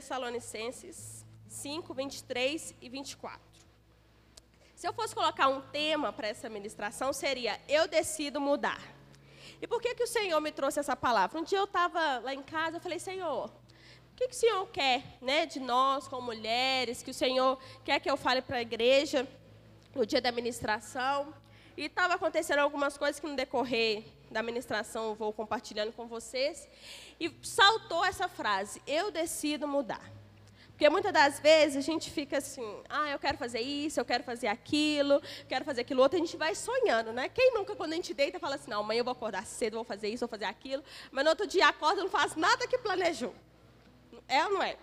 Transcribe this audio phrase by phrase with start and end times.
[0.00, 3.38] Tessalonicenses 5, 23 e 24.
[4.74, 8.80] Se eu fosse colocar um tema para essa ministração, seria Eu decido mudar.
[9.60, 11.38] E por que, que o Senhor me trouxe essa palavra?
[11.38, 14.66] Um dia eu estava lá em casa, eu falei, Senhor, o que, que o Senhor
[14.68, 18.62] quer né, de nós, como mulheres, que o Senhor quer que eu fale para a
[18.62, 19.28] igreja
[19.94, 21.34] no dia da ministração?
[21.76, 26.68] E estava acontecendo algumas coisas que no decorrer da ministração eu vou compartilhando com vocês.
[27.18, 30.20] E saltou essa frase: Eu decido mudar.
[30.80, 34.24] Porque muitas das vezes a gente fica assim, ah, eu quero fazer isso, eu quero
[34.24, 37.28] fazer aquilo, quero fazer aquilo outro, a gente vai sonhando, né?
[37.28, 39.84] Quem nunca, quando a gente deita, fala assim, não, amanhã eu vou acordar cedo, vou
[39.84, 42.78] fazer isso, vou fazer aquilo, mas no outro dia acorda e não faz nada que
[42.78, 43.34] planejou.
[44.26, 44.78] É ou não é?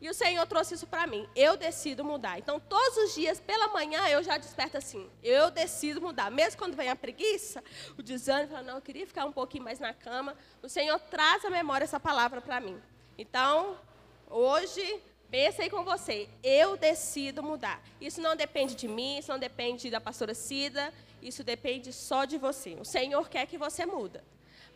[0.00, 1.28] E o Senhor trouxe isso para mim.
[1.36, 2.38] Eu decido mudar.
[2.38, 5.10] Então, todos os dias, pela manhã, eu já desperto assim.
[5.22, 6.30] Eu decido mudar.
[6.30, 7.62] Mesmo quando vem a preguiça,
[7.98, 10.34] o desânimo, fala, não, eu queria ficar um pouquinho mais na cama.
[10.62, 12.80] O Senhor traz à memória essa palavra para mim.
[13.18, 13.78] Então,
[14.26, 16.30] hoje, pensa aí com você.
[16.42, 17.82] Eu decido mudar.
[18.00, 20.94] Isso não depende de mim, isso não depende da pastora Cida.
[21.20, 22.74] Isso depende só de você.
[22.80, 24.24] O Senhor quer que você muda.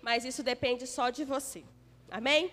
[0.03, 1.65] Mas isso depende só de você.
[2.11, 2.53] Amém?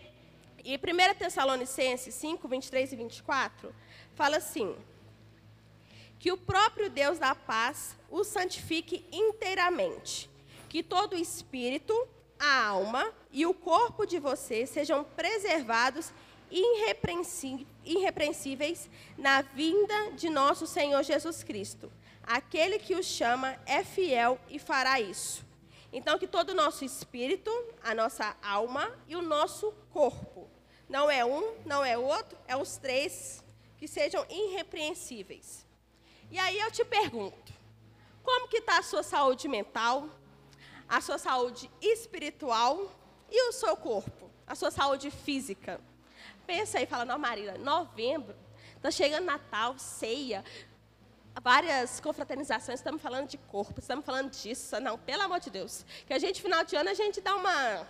[0.63, 0.79] E 1
[1.17, 3.75] Tessalonicenses 5, 23 e 24,
[4.15, 4.75] fala assim:
[6.19, 10.29] Que o próprio Deus da paz o santifique inteiramente,
[10.69, 11.93] que todo o espírito,
[12.39, 16.13] a alma e o corpo de vocês sejam preservados
[16.51, 21.91] irrepreensíveis na vinda de nosso Senhor Jesus Cristo.
[22.23, 25.49] Aquele que o chama é fiel e fará isso.
[25.93, 27.51] Então, que todo o nosso espírito,
[27.83, 30.49] a nossa alma e o nosso corpo,
[30.87, 33.43] não é um, não é outro, é os três,
[33.77, 35.65] que sejam irrepreensíveis.
[36.29, 37.53] E aí eu te pergunto,
[38.23, 40.07] como que está a sua saúde mental,
[40.87, 42.89] a sua saúde espiritual
[43.29, 45.81] e o seu corpo, a sua saúde física?
[46.45, 48.35] Pensa aí, fala, não, Marília, novembro,
[48.75, 50.43] está chegando Natal, ceia,
[51.39, 54.79] várias confraternizações, estamos falando de corpo, estamos falando disso.
[54.79, 55.85] Não, pelo amor de Deus.
[56.05, 57.87] Que a gente, final de ano, a gente dá uma.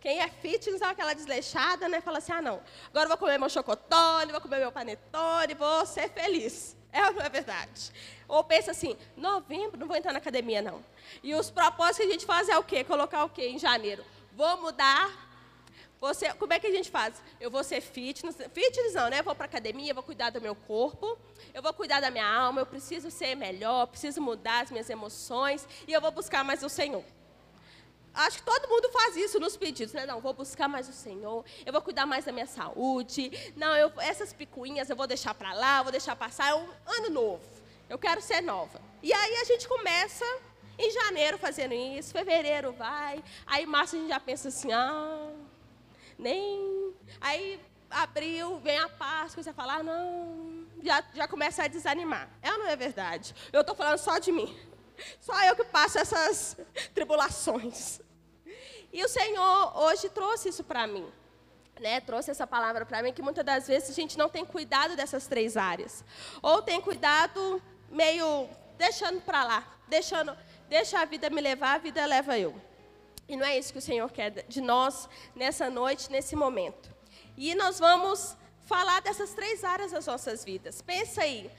[0.00, 2.00] Quem é fitness, dá aquela desleixada, né?
[2.00, 6.10] Fala assim: ah, não, agora vou comer meu chocotone, vou comer meu panetone, vou ser
[6.10, 6.76] feliz.
[6.92, 7.90] É ou não é verdade?
[8.28, 10.84] Ou pensa assim: novembro, não vou entrar na academia, não.
[11.22, 12.84] E os propósitos que a gente faz é o quê?
[12.84, 14.04] Colocar o quê em janeiro?
[14.32, 15.31] Vou mudar
[16.02, 17.22] você, como é que a gente faz?
[17.40, 19.22] Eu vou ser fitness, fitness não, né?
[19.22, 21.16] Vou para academia, vou cuidar do meu corpo,
[21.54, 25.64] eu vou cuidar da minha alma, eu preciso ser melhor, preciso mudar as minhas emoções
[25.86, 27.04] e eu vou buscar mais o Senhor.
[28.12, 30.04] Acho que todo mundo faz isso nos pedidos, né?
[30.04, 33.30] Não, vou buscar mais o Senhor, eu vou cuidar mais da minha saúde.
[33.54, 36.48] Não, eu, essas picuinhas eu vou deixar para lá, vou deixar passar.
[36.48, 37.44] É um ano novo.
[37.88, 38.80] Eu quero ser nova.
[39.04, 40.24] E aí a gente começa
[40.76, 45.30] em janeiro fazendo isso, fevereiro vai, aí março a gente já pensa assim, ah,
[46.18, 46.94] nem.
[47.20, 47.60] Aí
[47.92, 52.28] abril, vem a Páscoa, você fala, ah, não, já, já começa a desanimar.
[52.42, 53.34] É ou não é verdade?
[53.52, 54.56] Eu estou falando só de mim.
[55.20, 56.56] Só eu que passo essas
[56.94, 58.00] tribulações.
[58.92, 61.10] E o Senhor hoje trouxe isso para mim.
[61.80, 64.94] Né, trouxe essa palavra para mim que muitas das vezes a gente não tem cuidado
[64.94, 66.04] dessas três áreas.
[66.40, 70.36] Ou tem cuidado meio deixando para lá, deixando,
[70.68, 72.54] deixa a vida me levar, a vida leva eu.
[73.28, 76.94] E não é isso que o Senhor quer de nós nessa noite, nesse momento.
[77.36, 80.82] E nós vamos falar dessas três áreas das nossas vidas.
[80.82, 81.50] Pensa aí,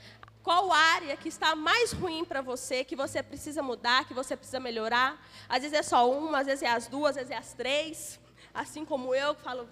[0.42, 4.60] qual área que está mais ruim para você, que você precisa mudar, que você precisa
[4.60, 5.26] melhorar?
[5.48, 8.20] Às vezes é só uma, às vezes é as duas, às vezes é as três.
[8.52, 9.68] Assim como eu, que falo,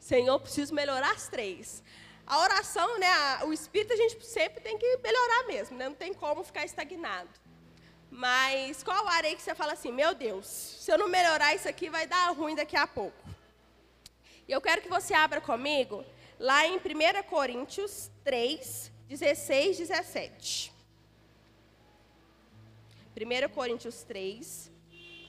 [0.00, 1.82] Senhor, preciso melhorar as três.
[2.26, 5.88] A oração, né, o espírito a gente sempre tem que melhorar mesmo, né?
[5.88, 7.28] não tem como ficar estagnado.
[8.16, 11.68] Mas qual área aí que você fala assim, meu Deus, se eu não melhorar isso
[11.68, 13.28] aqui, vai dar ruim daqui a pouco?
[14.46, 16.04] E eu quero que você abra comigo
[16.38, 16.80] lá em 1
[17.28, 20.72] Coríntios 3, 16, 17.
[23.16, 24.70] 1 Coríntios 3,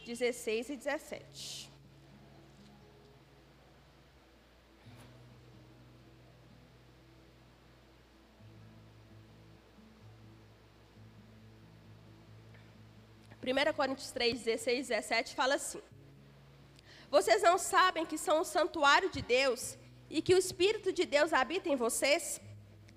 [0.06, 1.65] 16 e 17.
[13.46, 15.82] 1 Coríntios 3, 16 17 fala assim:
[17.12, 19.78] Vocês não sabem que são o santuário de Deus
[20.10, 22.42] e que o Espírito de Deus habita em vocês?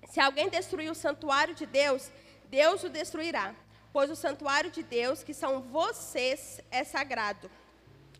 [0.09, 2.09] Se alguém destruir o santuário de Deus,
[2.45, 3.55] Deus o destruirá,
[3.93, 7.49] pois o santuário de Deus, que são vocês, é sagrado.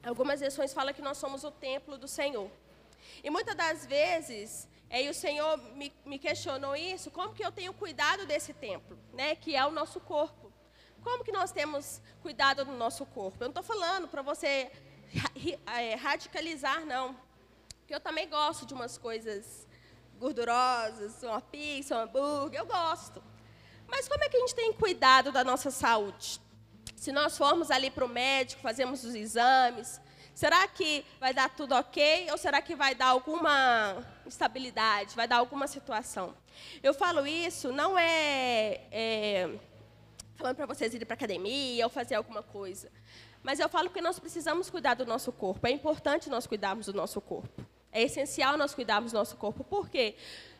[0.03, 2.49] Algumas versões falam que nós somos o templo do Senhor.
[3.23, 7.73] E muitas das vezes, aí o Senhor me, me questionou isso, como que eu tenho
[7.73, 10.48] cuidado desse templo, né, que é o nosso corpo.
[11.03, 13.37] Como que nós temos cuidado do nosso corpo?
[13.43, 14.71] Eu não estou falando para você
[15.65, 17.15] é, radicalizar, não.
[17.79, 19.67] Porque eu também gosto de umas coisas
[20.19, 23.23] gordurosas, uma pizza, um hambúrguer, eu gosto.
[23.87, 26.39] Mas como é que a gente tem cuidado da nossa saúde?
[26.95, 29.99] Se nós formos ali para o médico, fazemos os exames,
[30.35, 35.37] será que vai dar tudo ok ou será que vai dar alguma instabilidade, vai dar
[35.37, 36.35] alguma situação?
[36.83, 39.59] Eu falo isso, não é, é
[40.39, 42.89] falando para vocês irem para academia ou fazer alguma coisa,
[43.43, 45.67] mas eu falo que nós precisamos cuidar do nosso corpo.
[45.67, 47.61] É importante nós cuidarmos do nosso corpo.
[47.91, 49.65] É essencial nós cuidarmos do nosso corpo.
[49.65, 50.15] Por quê?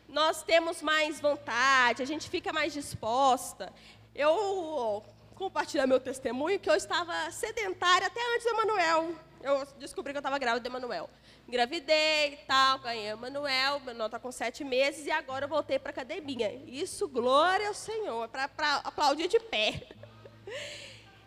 [0.06, 3.72] Nós temos mais vontade, a gente fica mais disposta.
[4.14, 5.02] Eu
[5.34, 9.14] compartilhar meu testemunho que eu estava sedentária até antes do Emanuel.
[9.42, 11.08] Eu descobri que eu estava grávida do Emanuel.
[11.48, 15.90] Engravidei e tal, ganhei Emanuel, irmão está com sete meses e agora eu voltei para
[15.90, 16.52] a academia.
[16.66, 18.44] Isso, glória ao Senhor, para
[18.84, 19.82] aplaudir de pé.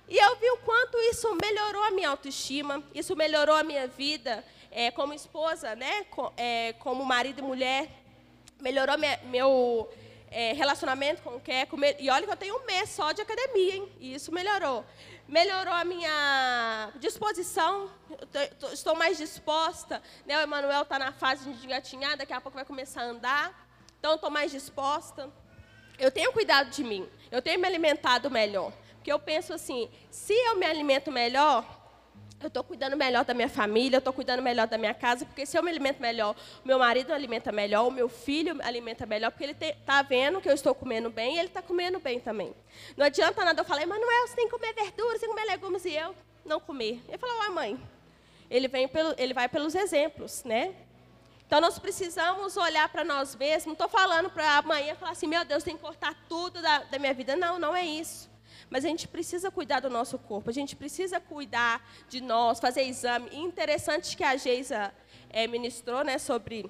[0.07, 4.45] E eu vi o quanto isso melhorou a minha autoestima, isso melhorou a minha vida
[4.69, 6.06] é, como esposa, né,
[6.38, 7.89] é, como marido e mulher,
[8.60, 9.89] melhorou minha, meu
[10.30, 11.77] é, relacionamento com o Keco.
[12.00, 13.92] E olha que eu tenho um mês só de academia, hein?
[14.00, 14.83] E isso melhorou.
[15.28, 17.90] Melhorou a minha disposição,
[18.72, 20.02] estou mais disposta.
[20.25, 20.38] Né?
[20.38, 23.68] O Emanuel está na fase de engatinhar, daqui a pouco vai começar a andar.
[23.98, 25.31] Então, estou mais disposta.
[25.98, 28.74] Eu tenho cuidado de mim, eu tenho me alimentado melhor.
[28.96, 31.66] Porque eu penso assim, se eu me alimento melhor,
[32.45, 35.45] eu estou cuidando melhor da minha família, eu estou cuidando melhor da minha casa, porque
[35.45, 39.44] se eu me alimento melhor, meu marido alimenta melhor, o meu filho alimenta melhor, porque
[39.44, 42.54] ele está vendo que eu estou comendo bem e ele está comendo bem também.
[42.98, 45.51] Não adianta nada eu falar, Manuel, você tem que comer verduras, você tem que comer
[45.51, 47.01] legumes, e eu não comer.
[47.07, 47.80] Ele falou, ah, mãe,
[48.50, 50.75] ele, vem pelo, ele vai pelos exemplos, né?
[51.46, 53.66] Então, nós precisamos olhar para nós mesmos.
[53.66, 56.98] Não estou falando para amanhã falar assim, meu Deus, tem que cortar tudo da, da
[56.98, 57.36] minha vida.
[57.36, 58.33] Não, não é isso.
[58.74, 62.81] Mas a gente precisa cuidar do nosso corpo, a gente precisa cuidar de nós, fazer
[62.81, 63.30] exame.
[63.31, 64.92] E interessante que a Geisa
[65.30, 66.68] é, ministrou né, sobre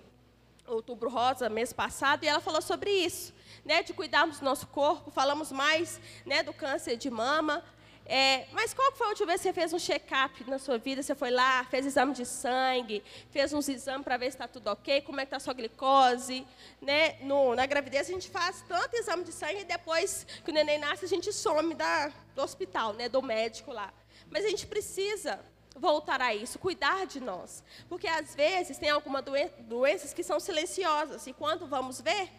[0.67, 3.33] Outubro Rosa mês passado, e ela falou sobre isso,
[3.63, 5.11] né, de cuidarmos do nosso corpo.
[5.11, 7.63] Falamos mais né, do câncer de mama,
[8.05, 11.01] é, mas qual foi a última vez que você fez um check-up na sua vida?
[11.01, 13.01] Você foi lá, fez exame de sangue,
[13.31, 15.53] fez uns exames para ver se está tudo ok, como é que está a sua
[15.53, 16.45] glicose.
[16.81, 17.17] Né?
[17.21, 20.79] No, na gravidez a gente faz tanto exame de sangue e depois que o neném
[20.79, 23.93] nasce a gente some da, do hospital, né, do médico lá.
[24.29, 25.39] Mas a gente precisa
[25.75, 27.63] voltar a isso, cuidar de nós.
[27.87, 32.29] Porque às vezes tem algumas doen doenças que são silenciosas e quando vamos ver,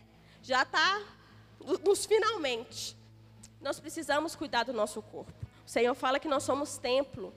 [0.42, 1.02] já está
[1.82, 2.94] nos finalmente.
[3.62, 5.43] Nós precisamos cuidar do nosso corpo.
[5.66, 7.34] O Senhor fala que nós somos templo.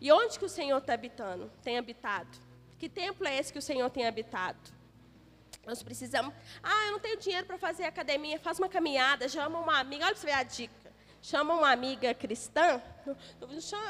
[0.00, 1.50] E onde que o Senhor está habitando?
[1.62, 2.38] Tem habitado?
[2.78, 4.58] Que templo é esse que o Senhor tem habitado?
[5.66, 6.32] Nós precisamos.
[6.62, 8.38] Ah, eu não tenho dinheiro para fazer academia.
[8.38, 10.04] Faz uma caminhada, chama uma amiga.
[10.04, 10.88] Olha para você ver a dica.
[11.20, 12.80] Chama uma amiga cristã.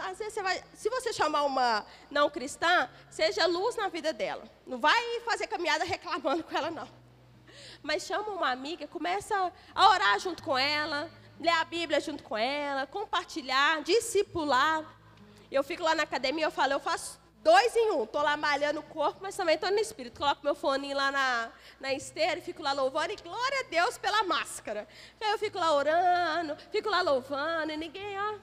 [0.09, 0.65] Às vezes você vai.
[0.75, 4.45] Se você chamar uma não cristã, seja luz na vida dela.
[4.67, 6.89] Não vai fazer caminhada reclamando com ela, não.
[7.83, 12.37] Mas chama uma amiga, começa a orar junto com ela, ler a Bíblia junto com
[12.37, 14.85] ela, compartilhar, discipular.
[15.51, 18.05] Eu fico lá na academia, eu falo, eu faço dois em um.
[18.05, 20.19] Estou lá malhando o corpo, mas também estou no espírito.
[20.19, 21.51] Coloco meu fone lá na,
[21.81, 23.13] na esteira e fico lá louvando.
[23.13, 24.87] E glória a Deus pela máscara.
[25.21, 28.35] Aí eu fico lá orando, fico lá louvando, e ninguém, ó,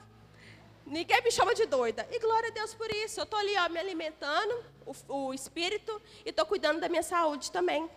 [0.86, 2.08] ninguém me chama de doida.
[2.12, 3.20] E glória a Deus por isso.
[3.20, 7.52] Eu estou ali, ó, me alimentando, o, o espírito, e estou cuidando da minha saúde
[7.52, 7.90] também.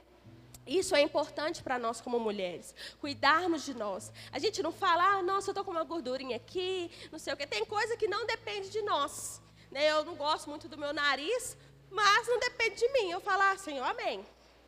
[0.68, 4.12] Isso é importante para nós como mulheres, cuidarmos de nós.
[4.30, 7.36] A gente não fala, ah, nossa, eu estou com uma gordurinha aqui, não sei o
[7.38, 7.46] quê.
[7.46, 9.40] Tem coisa que não depende de nós.
[9.70, 9.90] Né?
[9.90, 11.56] Eu não gosto muito do meu nariz,
[11.90, 13.10] mas não depende de mim.
[13.10, 14.24] Eu falo, ah, Senhor, amém.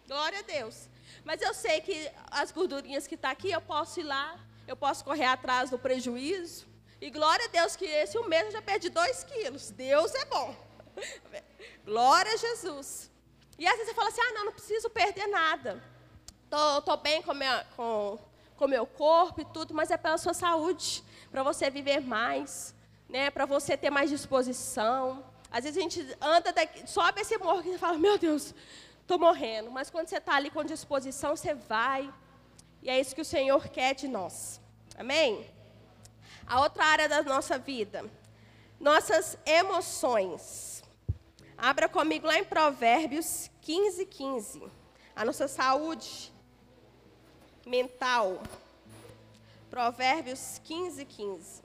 [0.06, 0.88] Glória a Deus.
[1.22, 4.76] Mas eu sei que as gordurinhas que estão tá aqui, eu posso ir lá, eu
[4.76, 6.66] posso correr atrás do prejuízo.
[6.98, 9.70] E glória a Deus que esse um mês eu já perdi dois quilos.
[9.70, 10.56] Deus é bom.
[11.84, 13.10] Glória a Jesus.
[13.58, 15.82] E às vezes você fala assim, ah, não, não preciso perder nada.
[16.50, 18.18] Tô, tô bem com, minha, com,
[18.56, 22.74] com meu corpo e tudo, mas é pela sua saúde, para você viver mais,
[23.08, 23.30] né?
[23.30, 25.24] Para você ter mais disposição.
[25.48, 28.52] Às vezes a gente anda daqui, sobe esse morro e fala, meu Deus,
[29.00, 29.70] estou morrendo.
[29.70, 32.12] Mas quando você está ali com disposição, você vai.
[32.82, 34.60] E é isso que o Senhor quer de nós.
[34.98, 35.48] Amém?
[36.48, 38.04] A outra área da nossa vida,
[38.80, 40.82] nossas emoções.
[41.56, 44.62] Abra comigo lá em Provérbios 15, 15.
[45.14, 46.32] A nossa saúde
[47.70, 48.42] mental.
[49.70, 51.62] Provérbios 15, 15.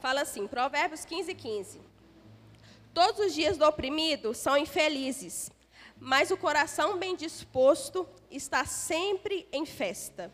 [0.00, 1.80] Fala assim, Provérbios 15, 15.
[2.92, 5.48] Todos os dias do oprimido são infelizes,
[5.96, 10.32] mas o coração bem disposto está sempre em festa.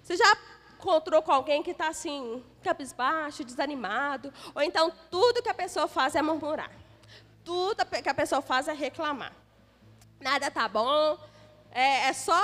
[0.00, 0.38] Você já
[0.78, 4.32] encontrou com alguém que está assim, cabisbaixo, desanimado?
[4.54, 6.70] Ou então tudo que a pessoa faz é murmurar.
[7.44, 9.32] Tudo que a pessoa faz é reclamar.
[10.20, 11.18] Nada tá bom,
[11.70, 12.34] é, é só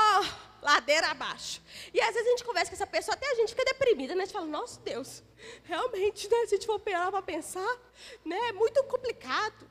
[0.61, 1.61] ladeira abaixo.
[1.93, 4.23] E às vezes a gente conversa com essa pessoa, até a gente fica deprimida, né?
[4.23, 5.23] A gente fala, nossa Deus,
[5.65, 6.37] realmente, né?
[6.47, 7.77] Se a gente for parar para pensar,
[8.25, 8.37] né?
[8.49, 9.69] É muito complicado.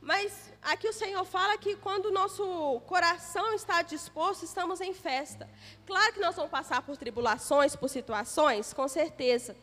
[0.00, 5.48] Mas aqui o Senhor fala que quando o nosso coração está disposto, estamos em festa.
[5.86, 9.56] Claro que nós vamos passar por tribulações, por situações, com certeza.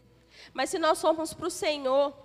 [0.54, 2.25] Mas se nós formos para o Senhor,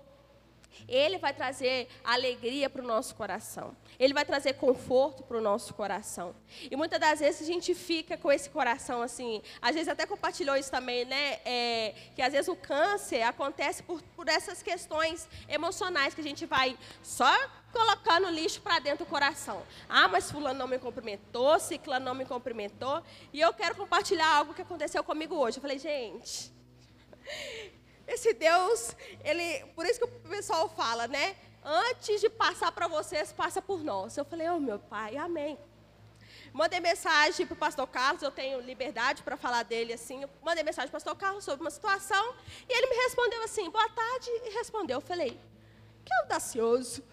[0.89, 3.77] ele vai trazer alegria para o nosso coração.
[3.99, 6.35] Ele vai trazer conforto para o nosso coração.
[6.71, 9.43] E muitas das vezes a gente fica com esse coração assim.
[9.61, 11.39] Às vezes até compartilhou isso também, né?
[11.45, 16.47] É, que às vezes o câncer acontece por, por essas questões emocionais que a gente
[16.47, 17.33] vai só
[17.73, 19.63] colocando lixo para dentro do coração.
[19.89, 23.03] Ah, mas fulano não me cumprimentou, ciclano não me cumprimentou.
[23.33, 25.59] E eu quero compartilhar algo que aconteceu comigo hoje.
[25.59, 26.53] Eu falei, gente,
[28.13, 31.37] esse Deus, ele, por isso que o pessoal fala, né?
[31.63, 34.17] Antes de passar para vocês, passa por nós.
[34.17, 35.59] Eu falei, oh meu pai, amém.
[36.53, 40.23] Mandei mensagem para o pastor Carlos, eu tenho liberdade para falar dele assim.
[40.23, 42.35] Eu mandei mensagem para o pastor Carlos sobre uma situação
[42.69, 44.97] e ele me respondeu assim, boa tarde, e respondeu.
[44.97, 45.39] Eu falei,
[46.05, 47.05] que audacioso.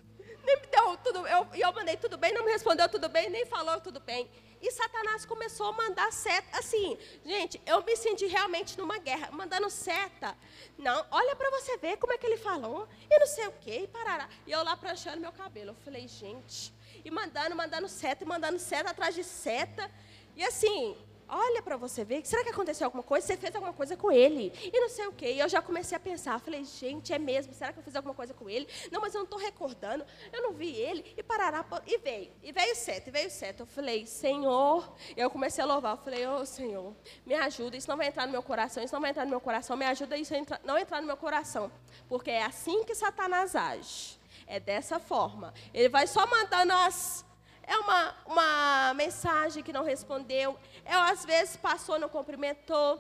[0.44, 3.46] Nem me deu tudo, eu, eu mandei tudo bem, não me respondeu tudo bem, nem
[3.46, 4.30] falou tudo bem.
[4.62, 6.58] E Satanás começou a mandar seta.
[6.58, 10.36] Assim, gente, eu me senti realmente numa guerra, mandando seta.
[10.78, 12.88] Não, olha para você ver como é que ele falou.
[13.10, 14.28] E não sei o quê, e parará.
[14.46, 15.72] E eu lá pranchando meu cabelo.
[15.72, 16.74] Eu falei, gente.
[17.06, 19.90] E mandando, mandando seta, e mandando seta atrás de seta.
[20.36, 20.98] E assim,
[21.29, 23.27] olha para você ver, será que aconteceu alguma coisa?
[23.27, 24.51] Você fez alguma coisa com ele?
[24.62, 25.34] E não sei o quê.
[25.34, 28.13] E eu já comecei a pensar, falei, gente, é mesmo, será que eu fiz alguma
[28.13, 28.67] coisa com ele?
[28.91, 31.13] Não, mas eu não estou recordando, eu não vi ele.
[31.17, 33.60] E parará, e veio, e veio sete, e veio sete.
[33.60, 37.89] Eu falei, Senhor, eu comecei a louvar, eu falei, ô oh, Senhor, me ajuda, isso
[37.89, 40.17] não vai entrar no meu coração, isso não vai entrar no meu coração, me ajuda
[40.17, 41.72] isso não entrar no meu coração.
[42.07, 44.17] Porque é assim que Satanás age.
[44.50, 45.53] É dessa forma.
[45.74, 47.25] Ele vai só mandando as
[47.68, 50.58] é uma, uma mensagem que não respondeu.
[50.86, 53.00] Eu, às vezes, passou, não cumprimentou.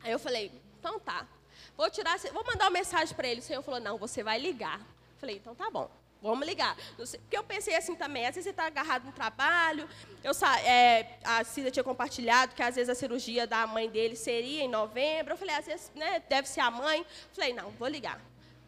[0.00, 1.26] Aí eu falei, então tá.
[1.76, 3.40] Vou tirar, vou mandar uma mensagem para ele.
[3.40, 4.80] O Senhor falou, não, você vai ligar.
[5.18, 5.90] falei, então tá bom.
[6.22, 6.76] Vamos ligar.
[6.96, 9.88] Porque eu pensei assim também, às vezes você está agarrado no trabalho.
[10.22, 10.32] Eu,
[10.64, 14.68] é, a Cida tinha compartilhado que às vezes a cirurgia da mãe dele seria em
[14.68, 15.32] novembro.
[15.32, 17.04] Eu falei, às vezes né, deve ser a mãe.
[17.32, 18.20] falei, não, vou ligar.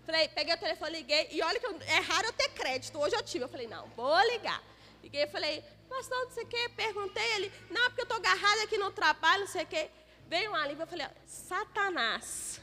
[0.07, 1.29] Falei, peguei o telefone, liguei.
[1.31, 2.99] E olha que eu, é raro eu ter crédito.
[2.99, 3.45] Hoje eu tive.
[3.45, 4.62] Eu falei, não, vou ligar.
[5.02, 6.71] Liguei e falei, pastor, não sei o quê.
[6.76, 9.90] Perguntei ele, não, porque eu estou agarrada aqui no trabalho, não sei o quê.
[10.28, 12.61] Veio um alívio, eu falei, Satanás,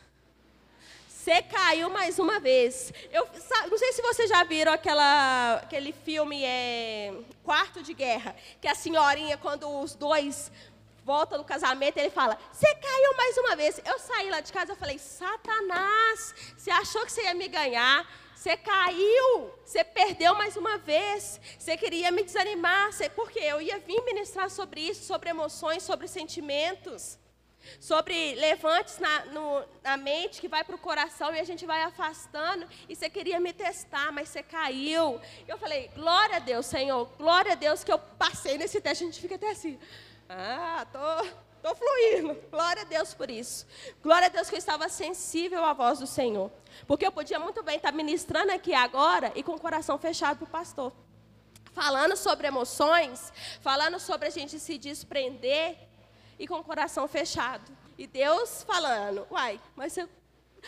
[1.08, 2.91] você caiu mais uma vez.
[3.12, 3.27] Eu
[3.69, 8.74] não sei se vocês já viram aquela, aquele filme é, Quarto de Guerra, que a
[8.74, 10.51] senhorinha, quando os dois
[11.03, 13.81] voltam no casamento, ele fala: Você caiu mais uma vez.
[13.86, 18.08] Eu saí lá de casa e falei: Satanás, você achou que você ia me ganhar?
[18.39, 21.41] Você caiu, você perdeu mais uma vez.
[21.60, 26.08] Você queria me desanimar, você, porque eu ia vir ministrar sobre isso, sobre emoções, sobre
[26.08, 27.19] sentimentos,
[27.81, 31.81] sobre levantes na, no, na mente que vai para o coração e a gente vai
[31.84, 32.65] afastando.
[32.88, 35.19] E você queria me testar, mas você caiu.
[35.46, 39.03] Eu falei, glória a Deus, Senhor, glória a Deus que eu passei nesse teste.
[39.03, 39.77] A gente fica até assim,
[40.29, 42.36] ah, tô Estou fluindo.
[42.50, 43.68] Glória a Deus por isso.
[44.01, 46.50] Glória a Deus que eu estava sensível à voz do Senhor.
[46.88, 50.46] Porque eu podia muito bem estar ministrando aqui agora e com o coração fechado para
[50.46, 50.94] o pastor.
[51.74, 55.78] Falando sobre emoções, falando sobre a gente se desprender
[56.39, 57.70] e com o coração fechado.
[57.98, 60.08] E Deus falando, uai, mas eu...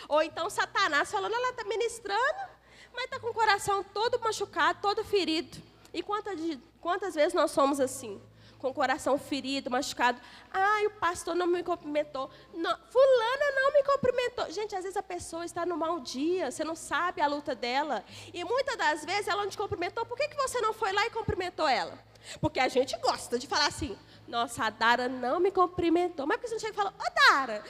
[0.08, 2.50] Ou então Satanás falando, ela está ministrando,
[2.92, 5.56] mas está com o coração todo machucado, todo ferido.
[5.94, 6.38] E quantas,
[6.82, 8.20] quantas vezes nós somos assim?
[8.62, 10.20] Com o coração ferido, machucado.
[10.50, 12.30] Ai, o pastor não me cumprimentou.
[12.54, 14.50] Não, fulana não me cumprimentou.
[14.52, 18.04] Gente, às vezes a pessoa está no mau dia, você não sabe a luta dela.
[18.32, 20.06] E muitas das vezes ela não te cumprimentou.
[20.06, 21.98] Por que, que você não foi lá e cumprimentou ela?
[22.40, 26.24] Porque a gente gosta de falar assim, nossa, a Dara não me cumprimentou.
[26.24, 27.64] Mas por que você não chega e fala, ô Dara,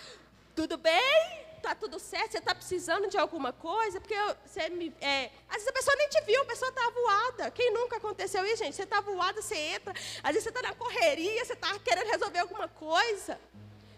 [0.54, 1.41] tudo bem?
[1.62, 5.68] Tá tudo certo, você está precisando de alguma coisa, porque você me, é, às vezes
[5.68, 7.50] a pessoa nem te viu, a pessoa está voada.
[7.50, 8.74] Quem nunca aconteceu isso, gente?
[8.74, 9.92] Você está voada, você entra,
[10.22, 13.40] às vezes você está na correria, você está querendo resolver alguma coisa.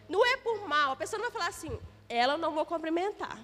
[0.08, 1.78] Não é por mal, a pessoa não vai falar assim,
[2.08, 3.38] ela não vou cumprimentar.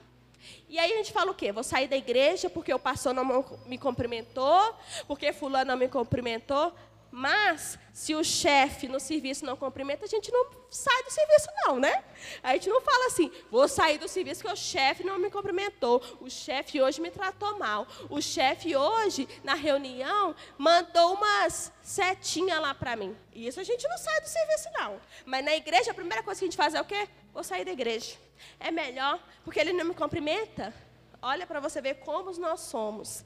[0.68, 1.52] E aí a gente fala o quê?
[1.52, 4.74] Vou sair da igreja porque o pastor não me cumprimentou,
[5.06, 6.72] porque fulano não me cumprimentou.
[7.10, 11.80] Mas, se o chefe no serviço não cumprimenta, a gente não sai do serviço, não,
[11.80, 12.04] né?
[12.40, 16.00] A gente não fala assim, vou sair do serviço porque o chefe não me cumprimentou,
[16.20, 22.74] o chefe hoje me tratou mal, o chefe hoje, na reunião, mandou umas setinhas lá
[22.74, 23.16] para mim.
[23.34, 25.00] Isso a gente não sai do serviço, não.
[25.26, 27.08] Mas na igreja, a primeira coisa que a gente faz é o quê?
[27.34, 28.16] Vou sair da igreja.
[28.60, 30.72] É melhor, porque ele não me cumprimenta.
[31.20, 33.24] Olha para você ver como nós somos.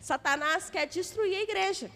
[0.00, 1.90] Satanás quer destruir a igreja.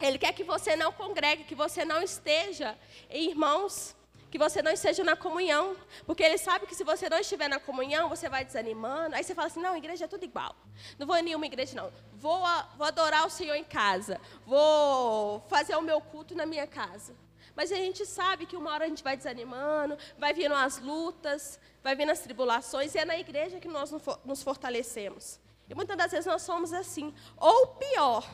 [0.00, 2.76] Ele quer que você não congregue, que você não esteja
[3.10, 3.94] em irmãos,
[4.30, 5.76] que você não esteja na comunhão,
[6.06, 9.16] porque ele sabe que se você não estiver na comunhão, você vai desanimando.
[9.16, 10.54] Aí você fala assim: não, igreja é tudo igual.
[10.98, 11.92] Não vou em nenhuma igreja, não.
[12.12, 12.40] Vou,
[12.76, 14.20] vou adorar o Senhor em casa.
[14.46, 17.14] Vou fazer o meu culto na minha casa.
[17.56, 21.58] Mas a gente sabe que uma hora a gente vai desanimando, vai vindo as lutas,
[21.82, 23.92] vai vindo as tribulações, e é na igreja que nós
[24.24, 25.40] nos fortalecemos.
[25.68, 27.12] E muitas das vezes nós somos assim.
[27.36, 28.24] Ou pior,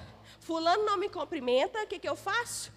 [0.47, 2.73] Fulano não me cumprimenta, o que, que eu faço?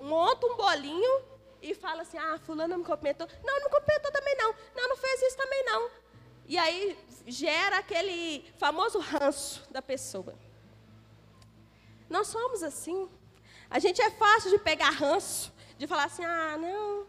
[0.00, 1.22] Monto um bolinho
[1.60, 3.28] e falo assim: ah, Fulano não me cumprimentou.
[3.44, 4.54] Não, não cumprimentou também não.
[4.74, 5.90] Não, não fez isso também não.
[6.46, 10.34] E aí gera aquele famoso ranço da pessoa.
[12.08, 13.06] Nós somos assim.
[13.68, 17.06] A gente é fácil de pegar ranço, de falar assim: ah, não,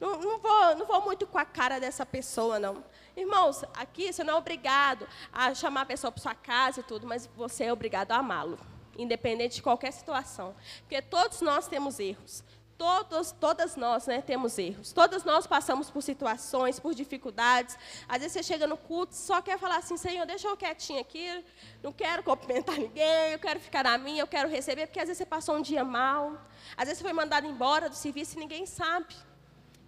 [0.00, 2.82] não, não, vou, não vou muito com a cara dessa pessoa, não.
[3.14, 7.06] Irmãos, aqui você não é obrigado a chamar a pessoa para sua casa e tudo,
[7.06, 8.58] mas você é obrigado a amá-lo
[8.98, 10.54] independente de qualquer situação.
[10.80, 12.44] Porque todos nós temos erros.
[12.76, 14.92] Todos, todas nós né, temos erros.
[14.92, 17.76] Todas nós passamos por situações, por dificuldades.
[18.08, 21.44] Às vezes você chega no culto só quer falar assim, Senhor, deixa eu quietinho aqui,
[21.82, 25.18] não quero cumprimentar ninguém, eu quero ficar na minha, eu quero receber, porque às vezes
[25.18, 26.40] você passou um dia mal.
[26.76, 29.16] Às vezes você foi mandado embora do serviço e ninguém sabe.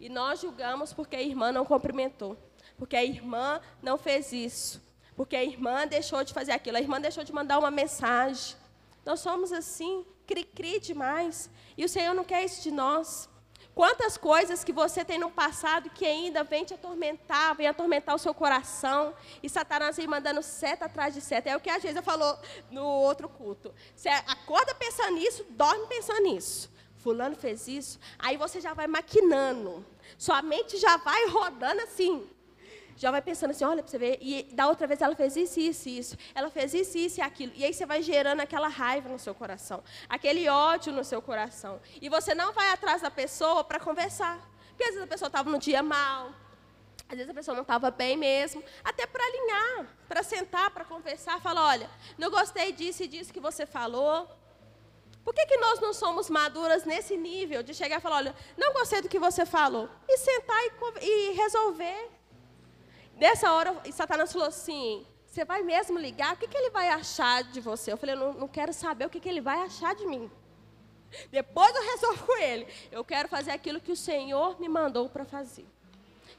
[0.01, 2.37] E nós julgamos porque a irmã não cumprimentou.
[2.77, 4.83] Porque a irmã não fez isso.
[5.15, 6.79] Porque a irmã deixou de fazer aquilo.
[6.79, 8.57] A irmã deixou de mandar uma mensagem.
[9.05, 11.51] Nós somos assim, cri-cri demais.
[11.77, 13.29] E o Senhor não quer isso de nós.
[13.75, 18.19] Quantas coisas que você tem no passado que ainda vem te atormentar, vem atormentar o
[18.19, 21.49] seu coração, e Satanás vem mandando seta atrás de seta.
[21.49, 22.37] É o que a Geisa falou
[22.71, 23.73] no outro culto.
[23.95, 26.71] Você acorda pensando nisso, dorme pensando nisso.
[26.99, 29.85] Fulano fez isso, aí você já vai maquinando.
[30.19, 32.29] Sua mente já vai rodando assim
[33.01, 35.59] já vai pensando assim, olha para você ver, e da outra vez ela fez isso,
[35.59, 37.51] isso, isso, ela fez isso, isso e aquilo.
[37.57, 41.81] E aí você vai gerando aquela raiva no seu coração, aquele ódio no seu coração.
[41.99, 44.39] E você não vai atrás da pessoa para conversar.
[44.69, 46.35] Porque às vezes a pessoa estava no dia mal,
[47.09, 51.41] às vezes a pessoa não estava bem mesmo, até para alinhar, para sentar, para conversar,
[51.41, 54.29] falar, olha, não gostei disso e disso que você falou.
[55.25, 58.75] Por que, que nós não somos maduras nesse nível de chegar e falar, olha, não
[58.75, 60.59] gostei do que você falou, e sentar
[61.01, 62.20] e, e resolver?
[63.21, 66.33] Nessa hora, Satanás falou assim: Você vai mesmo ligar?
[66.33, 67.93] O que, que ele vai achar de você?
[67.93, 70.31] Eu falei: Eu não, não quero saber o que, que ele vai achar de mim.
[71.31, 72.67] Depois eu resolvo com ele.
[72.91, 75.67] Eu quero fazer aquilo que o Senhor me mandou para fazer.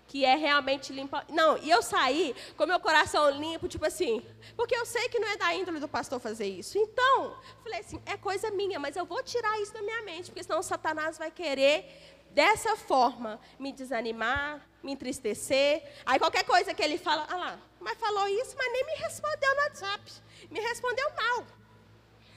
[0.07, 1.23] Que é realmente limpar.
[1.29, 4.25] Não, e eu saí com meu coração limpo, tipo assim,
[4.57, 6.79] porque eu sei que não é da índole do pastor fazer isso.
[6.79, 10.43] Então, falei assim: é coisa minha, mas eu vou tirar isso da minha mente, porque
[10.43, 15.83] senão Satanás vai querer dessa forma me desanimar, me entristecer.
[16.05, 19.55] Aí qualquer coisa que ele fala, ah lá, mas falou isso, mas nem me respondeu
[19.55, 20.11] no WhatsApp.
[20.49, 21.45] Me respondeu mal.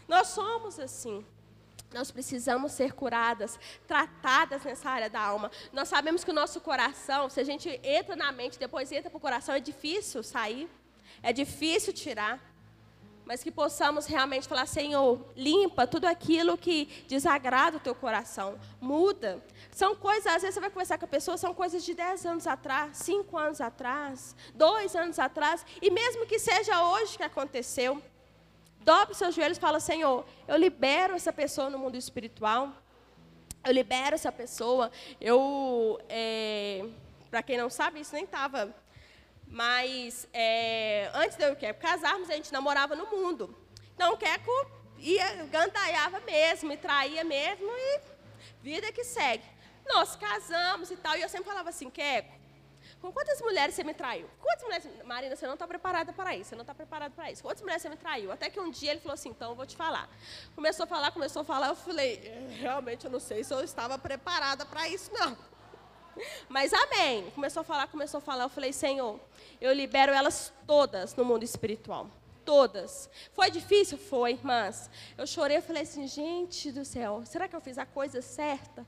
[0.07, 1.25] Nós somos assim.
[1.93, 5.51] Nós precisamos ser curadas, tratadas nessa área da alma.
[5.73, 9.17] Nós sabemos que o nosso coração, se a gente entra na mente, depois entra para
[9.17, 10.69] o coração, é difícil sair,
[11.23, 12.54] é difícil tirar
[13.27, 19.43] mas que possamos realmente falar, Senhor, limpa tudo aquilo que desagrada o teu coração, muda.
[19.71, 22.47] São coisas, às vezes você vai conversar com a pessoa, são coisas de 10 anos
[22.47, 28.03] atrás, 5 anos atrás, 2 anos atrás, e mesmo que seja hoje que aconteceu,
[28.81, 32.73] dobre seus joelhos e fala, Senhor, eu libero essa pessoa no mundo espiritual,
[33.65, 36.85] eu libero essa pessoa, eu, é,
[37.31, 38.75] para quem não sabe, isso nem estava
[39.47, 43.55] mas é, antes de eu e casarmos, a gente namorava no mundo.
[43.95, 44.51] Então o Queco
[44.99, 48.01] ia, gandaiava mesmo, e traía mesmo, e
[48.63, 49.45] vida que segue.
[49.87, 52.45] Nós casamos e tal, e eu sempre falava assim, Queco,
[53.01, 54.29] com quantas mulheres você me traiu?
[54.41, 54.89] Quantas mulheres...
[55.05, 57.43] Marina, você não está preparada para isso, você não está preparada para isso.
[57.43, 58.33] Quantas mulheres você me traiu?
[58.33, 60.09] Até que um dia ele falou assim, então eu vou te falar.
[60.55, 63.63] Começou a falar, começou a falar, eu falei, é, realmente eu não sei se eu
[63.63, 65.37] estava preparada para isso, não.
[66.49, 67.31] Mas amém.
[67.35, 68.45] Começou a falar, começou a falar.
[68.45, 69.19] Eu falei, Senhor,
[69.61, 72.09] eu libero elas todas no mundo espiritual.
[72.45, 73.09] Todas.
[73.33, 73.97] Foi difícil?
[73.97, 77.87] Foi, mas eu chorei, eu falei assim, gente do céu, será que eu fiz a
[77.87, 78.87] coisa certa?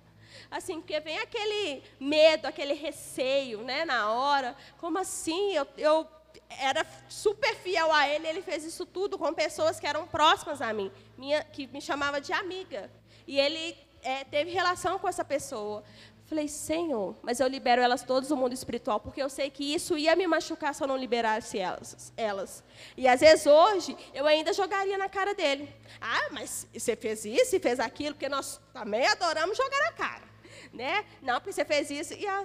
[0.50, 4.54] Assim, porque vem aquele medo, aquele receio, né, na hora.
[4.78, 5.54] Como assim?
[5.54, 6.06] Eu, eu
[6.48, 10.72] era super fiel a ele, ele fez isso tudo com pessoas que eram próximas a
[10.72, 12.90] mim, minha, que me chamava de amiga.
[13.26, 15.82] e ele é, teve relação com essa pessoa.
[16.26, 19.96] Falei, Senhor, mas eu libero elas todas do mundo espiritual, porque eu sei que isso
[19.96, 22.12] ia me machucar se eu não liberasse elas.
[22.16, 22.64] elas.
[22.96, 25.72] E às vezes hoje eu ainda jogaria na cara dele.
[26.00, 30.24] Ah, mas você fez isso e fez aquilo, porque nós também adoramos jogar na cara.
[30.72, 31.04] Né?
[31.22, 32.14] Não, porque você fez isso.
[32.14, 32.44] E, a,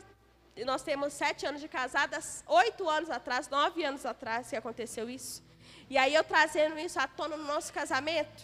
[0.63, 5.41] nós temos sete anos de casadas, oito anos atrás, nove anos atrás que aconteceu isso.
[5.89, 8.43] E aí eu trazendo isso à tona no nosso casamento.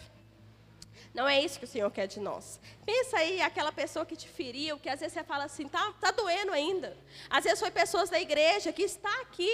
[1.18, 2.60] Não é isso que o Senhor quer de nós.
[2.86, 6.12] Pensa aí aquela pessoa que te feriu, que às vezes você fala assim, tá, tá
[6.12, 6.96] doendo ainda.
[7.28, 9.52] Às vezes foi pessoas da igreja que está aqui.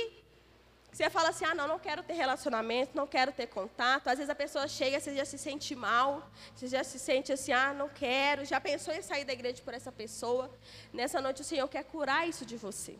[0.92, 4.09] Você fala assim, ah, não, não quero ter relacionamento, não quero ter contato.
[4.09, 7.53] Às vezes a pessoa chega, você já se sente mal, você já se sente assim,
[7.53, 8.44] ah, não quero.
[8.44, 10.50] Já pensou em sair da igreja por essa pessoa?
[10.92, 12.98] Nessa noite o Senhor quer curar isso de você.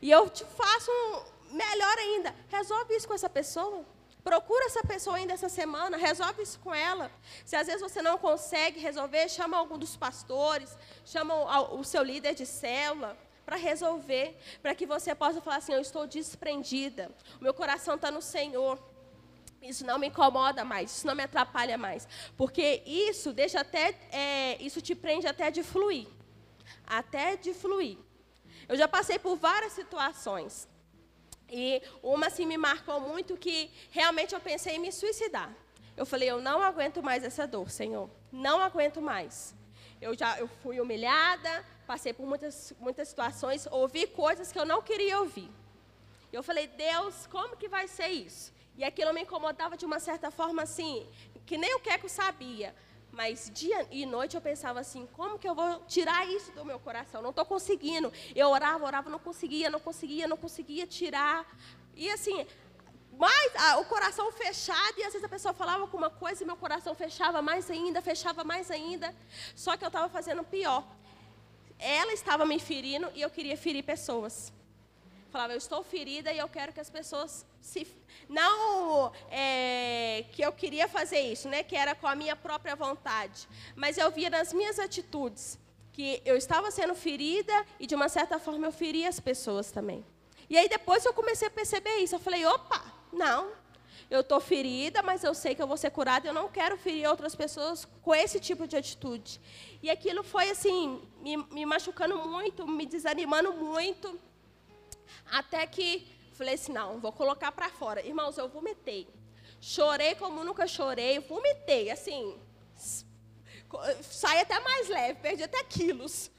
[0.00, 3.84] E eu te faço um melhor ainda, resolve isso com essa pessoa.
[4.28, 7.10] Procura essa pessoa ainda essa semana, resolve isso com ela.
[7.46, 11.34] Se às vezes você não consegue resolver, chama algum dos pastores, chama
[11.72, 16.06] o, seu líder de célula para resolver, para que você possa falar assim: Eu estou
[16.06, 17.10] desprendida,
[17.40, 18.78] o meu coração está no Senhor.
[19.62, 24.58] Isso não me incomoda mais, isso não me atrapalha mais, porque isso deixa até, é,
[24.60, 26.06] isso te prende até de fluir,
[26.86, 27.96] até de fluir.
[28.68, 30.68] Eu já passei por várias situações
[31.50, 35.52] e uma assim me marcou muito que realmente eu pensei em me suicidar.
[35.96, 38.08] Eu falei, eu não aguento mais essa dor, Senhor.
[38.30, 39.54] Não aguento mais.
[40.00, 44.80] Eu já eu fui humilhada, passei por muitas, muitas situações, ouvi coisas que eu não
[44.80, 45.50] queria ouvir.
[46.32, 48.52] Eu falei, Deus, como que vai ser isso?
[48.76, 51.04] E aquilo me incomodava de uma certa forma assim,
[51.46, 52.74] que nem o Queco sabia.
[53.18, 56.78] Mas dia e noite eu pensava assim: como que eu vou tirar isso do meu
[56.78, 57.20] coração?
[57.20, 58.12] Não estou conseguindo.
[58.32, 61.44] Eu orava, orava, não conseguia, não conseguia, não conseguia tirar.
[61.96, 62.46] E assim,
[63.18, 66.46] mais ah, o coração fechado, e às vezes a pessoa falava com uma coisa e
[66.46, 69.12] meu coração fechava mais ainda, fechava mais ainda.
[69.56, 70.86] Só que eu estava fazendo pior.
[71.76, 74.52] Ela estava me ferindo e eu queria ferir pessoas.
[75.30, 77.86] Falava, eu estou ferida e eu quero que as pessoas se.
[78.28, 81.62] Não é, que eu queria fazer isso, né?
[81.62, 83.48] Que era com a minha própria vontade.
[83.76, 85.58] Mas eu via nas minhas atitudes
[85.92, 90.04] que eu estava sendo ferida e, de uma certa forma, eu feria as pessoas também.
[90.48, 92.14] E aí depois eu comecei a perceber isso.
[92.14, 93.50] Eu falei, opa, não.
[94.10, 96.26] Eu estou ferida, mas eu sei que eu vou ser curada.
[96.26, 99.38] Eu não quero ferir outras pessoas com esse tipo de atitude.
[99.82, 104.18] E aquilo foi assim, me, me machucando muito, me desanimando muito.
[105.30, 108.00] Até que falei assim, não, vou colocar para fora.
[108.06, 109.08] Irmãos, eu vomitei.
[109.60, 112.38] Chorei como nunca chorei, vomitei, assim,
[114.02, 116.30] sai até mais leve, perdi até quilos.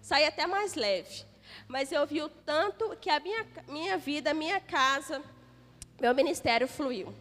[0.00, 1.24] Sai até mais leve.
[1.66, 5.22] Mas eu vi o tanto que a minha, minha vida, minha casa,
[6.00, 7.12] meu ministério fluiu.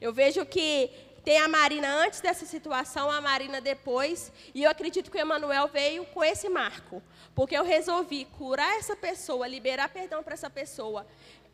[0.00, 0.90] Eu vejo que
[1.24, 5.68] tem a Marina antes dessa situação, a Marina depois, e eu acredito que o Emanuel
[5.68, 7.02] veio com esse marco,
[7.34, 11.06] porque eu resolvi curar essa pessoa, liberar perdão para essa pessoa,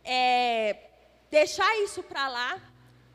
[0.04, 0.76] é,
[1.30, 2.60] deixar isso para lá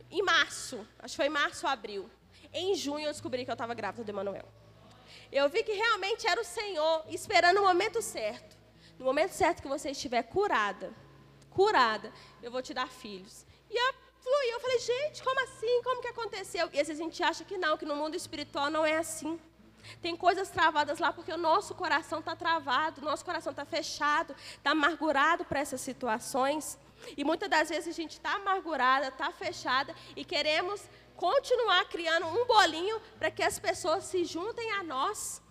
[0.09, 2.09] em março, acho que foi março ou abril.
[2.53, 4.47] Em junho eu descobri que eu estava grávida do Emanuel.
[5.29, 8.55] Eu vi que realmente era o Senhor esperando o momento certo.
[8.97, 10.93] No momento certo que você estiver curada,
[11.49, 13.45] curada, eu vou te dar filhos.
[13.69, 14.53] E eu fluiu.
[14.53, 15.83] Eu falei, gente, como assim?
[15.83, 16.69] Como que aconteceu?
[16.73, 19.39] E às vezes a gente acha que não, que no mundo espiritual não é assim.
[20.01, 24.35] Tem coisas travadas lá porque o nosso coração está travado, o nosso coração está fechado,
[24.57, 26.77] está amargurado para essas situações.
[27.15, 30.81] E muitas das vezes a gente está amargurada, está fechada e queremos
[31.15, 35.41] continuar criando um bolinho para que as pessoas se juntem a nós,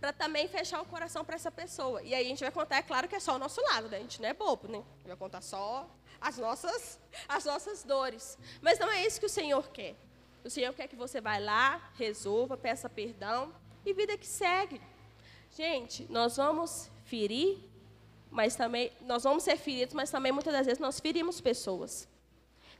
[0.00, 2.02] para também fechar o coração para essa pessoa.
[2.02, 3.98] E aí a gente vai contar, é claro que é só o nosso lado, né?
[3.98, 4.82] a gente não é bobo, né?
[5.04, 5.88] Vai contar só
[6.24, 8.38] as nossas, as nossas dores.
[8.62, 9.94] Mas não é isso que o Senhor quer.
[10.42, 13.52] O Senhor quer que você vá lá, resolva, peça perdão
[13.84, 14.80] e vida que segue.
[15.54, 17.58] Gente, nós vamos ferir,
[18.30, 22.08] mas também nós vamos ser feridos, mas também muitas das vezes nós ferimos pessoas.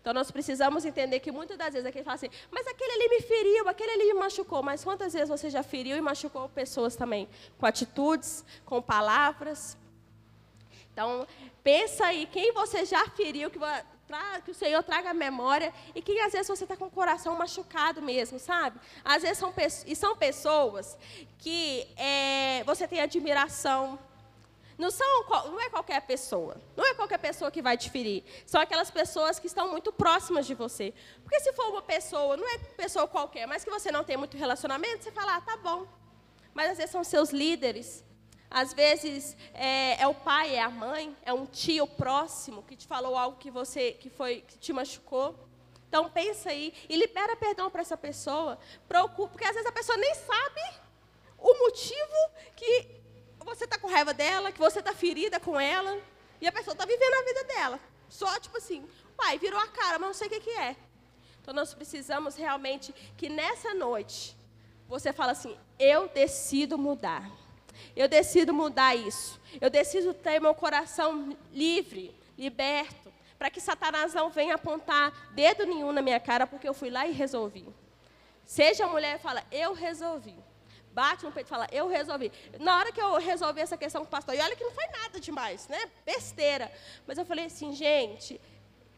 [0.00, 3.20] Então nós precisamos entender que muitas das vezes aquele fala assim, mas aquele ali me
[3.22, 4.62] feriu, aquele ali me machucou.
[4.62, 7.28] Mas quantas vezes você já feriu e machucou pessoas também?
[7.58, 9.76] Com atitudes, com palavras.
[10.92, 11.26] Então,
[11.64, 13.58] pensa aí quem você já feriu, que,
[14.44, 17.34] que o Senhor traga a memória, e quem às vezes você está com o coração
[17.34, 18.78] machucado mesmo, sabe?
[19.02, 19.52] Às vezes são,
[19.86, 20.96] e são pessoas
[21.38, 23.98] que é, você tem admiração.
[24.76, 25.06] Não, são,
[25.50, 26.60] não é qualquer pessoa.
[26.76, 28.24] Não é qualquer pessoa que vai te ferir.
[28.44, 30.92] São aquelas pessoas que estão muito próximas de você.
[31.22, 34.36] Porque se for uma pessoa, não é pessoa qualquer, mas que você não tem muito
[34.36, 35.86] relacionamento, você fala, ah, tá bom.
[36.52, 38.04] Mas às vezes são seus líderes,
[38.50, 42.86] às vezes é, é, o pai, é a mãe, é um tio próximo que te
[42.86, 45.34] falou algo que você que foi que te machucou.
[45.88, 48.58] Então pensa aí e libera perdão para essa pessoa.
[48.88, 50.60] Preocupa, porque às vezes a pessoa nem sabe
[51.38, 52.86] o motivo que
[53.40, 56.00] você está com raiva dela, que você está ferida com ela,
[56.40, 57.80] e a pessoa está vivendo a vida dela.
[58.08, 60.76] Só tipo assim, pai, virou a cara, mas não sei o que, que é.
[61.40, 64.36] Então nós precisamos realmente que nessa noite
[64.88, 67.30] você fala assim: eu decido mudar.
[67.94, 69.40] Eu decido mudar isso.
[69.60, 75.92] Eu decido ter meu coração livre, liberto, para que Satanás não venha apontar dedo nenhum
[75.92, 77.68] na minha cara, porque eu fui lá e resolvi.
[78.44, 80.36] Seja mulher fala, eu resolvi.
[80.92, 82.30] Bate no peito e fala, eu resolvi.
[82.60, 84.86] Na hora que eu resolvi essa questão com o pastor, e olha que não foi
[84.86, 85.90] nada demais, né?
[86.06, 86.70] Besteira.
[87.06, 88.40] Mas eu falei assim, gente,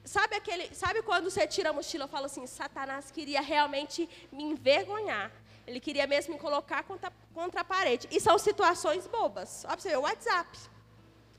[0.04, 4.44] sabe aquele, sabe quando você tira a mochila e fala assim, Satanás queria realmente me
[4.44, 5.32] envergonhar.
[5.66, 8.06] Ele queria mesmo me colocar contra, contra a parede.
[8.10, 9.64] E são situações bobas.
[9.64, 10.58] Olha o WhatsApp.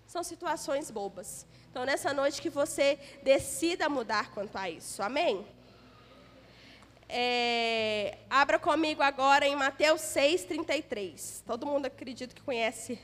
[0.05, 1.45] São situações bobas.
[1.69, 5.01] Então, nessa noite que você decida mudar quanto a isso.
[5.01, 5.45] Amém?
[7.09, 11.43] É, abra comigo agora em Mateus 6, 33.
[11.45, 12.99] Todo mundo acredito que conhece.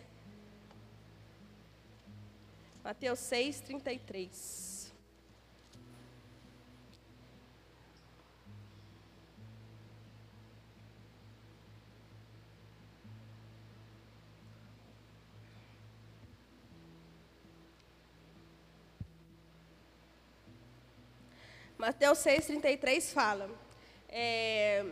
[2.83, 4.72] Mateus 6, 33.
[21.83, 23.49] Mateus 6,33 fala:
[24.07, 24.85] é,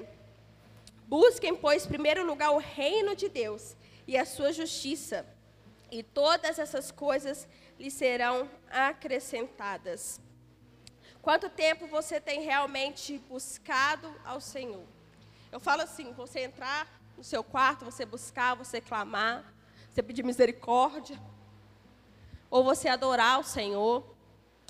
[1.08, 5.26] Busquem, pois, em primeiro lugar o reino de Deus e a sua justiça,
[5.90, 7.48] e todas essas coisas
[7.80, 10.20] lhe serão acrescentadas.
[11.22, 14.86] Quanto tempo você tem realmente buscado ao Senhor?
[15.50, 19.46] Eu falo assim: você entrar no seu quarto, você buscar, você clamar,
[19.90, 21.18] você pedir misericórdia,
[22.50, 24.14] ou você adorar o Senhor,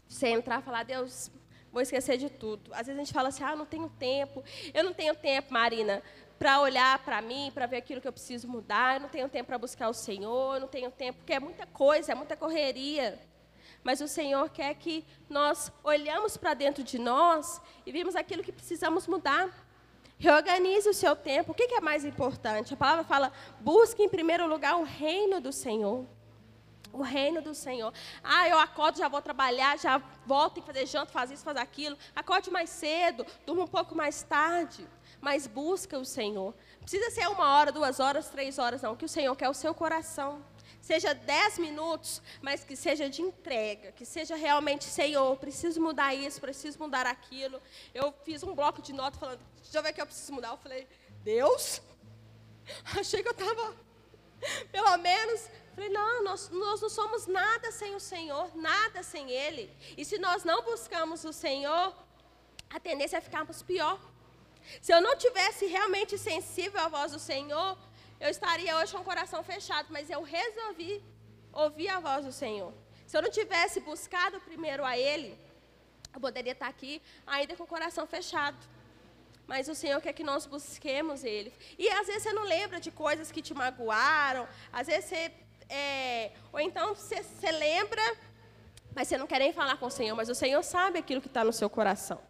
[0.08, 1.32] você entrar e falar: Deus,
[1.72, 2.74] vou esquecer de tudo.
[2.74, 4.44] Às vezes a gente fala assim, ah, não tenho tempo.
[4.74, 6.02] Eu não tenho tempo, Marina,
[6.38, 8.96] para olhar para mim, para ver aquilo que eu preciso mudar.
[8.96, 10.56] Eu não tenho tempo para buscar o Senhor.
[10.56, 13.20] Eu não tenho tempo, porque é muita coisa, é muita correria.
[13.84, 18.52] Mas o Senhor quer que nós olhamos para dentro de nós e vimos aquilo que
[18.52, 19.50] precisamos mudar.
[20.20, 21.52] Reorganize o seu tempo.
[21.52, 22.74] O que é mais importante?
[22.74, 26.06] A palavra fala: busque em primeiro lugar o reino do Senhor.
[26.94, 27.94] O reino do Senhor.
[28.24, 31.98] Ah, eu acordo, já vou trabalhar, já volto, que fazer janta, fazer isso, fazer aquilo.
[32.16, 34.88] Acorde mais cedo, durma um pouco mais tarde.
[35.22, 36.54] Mas busca o Senhor.
[36.82, 38.94] Precisa ser uma hora, duas horas, três horas, não.
[38.94, 40.44] O que o Senhor quer é o seu coração.
[40.82, 43.92] Seja dez minutos, mas que seja de entrega.
[43.92, 47.62] Que seja realmente, Senhor, preciso mudar isso, preciso mudar aquilo.
[47.94, 50.50] Eu fiz um bloco de notas falando, deixa eu ver o que eu preciso mudar.
[50.50, 50.88] Eu falei,
[51.24, 51.82] Deus?
[53.00, 53.76] Achei que eu estava,
[54.72, 59.72] pelo menos, Falei, não, nós, nós não somos nada sem o Senhor, nada sem Ele.
[59.98, 61.96] E se nós não buscamos o Senhor,
[62.70, 64.00] a tendência é ficarmos pior.
[64.82, 67.78] Se eu não tivesse realmente sensível à voz do Senhor,
[68.20, 71.04] eu estaria hoje com o coração fechado, mas eu resolvi
[71.52, 72.74] ouvir a voz do Senhor.
[73.08, 75.38] Se eu não tivesse buscado primeiro a Ele,
[76.14, 78.58] eu poderia estar aqui ainda com o coração fechado.
[79.48, 81.52] Mas o Senhor quer que nós busquemos Ele.
[81.78, 85.34] E às vezes você não lembra de coisas que te magoaram, às vezes você
[85.72, 88.02] é, ou então você, você lembra,
[88.94, 91.28] mas você não quer nem falar com o Senhor, mas o Senhor sabe aquilo que
[91.28, 92.22] está no seu coração.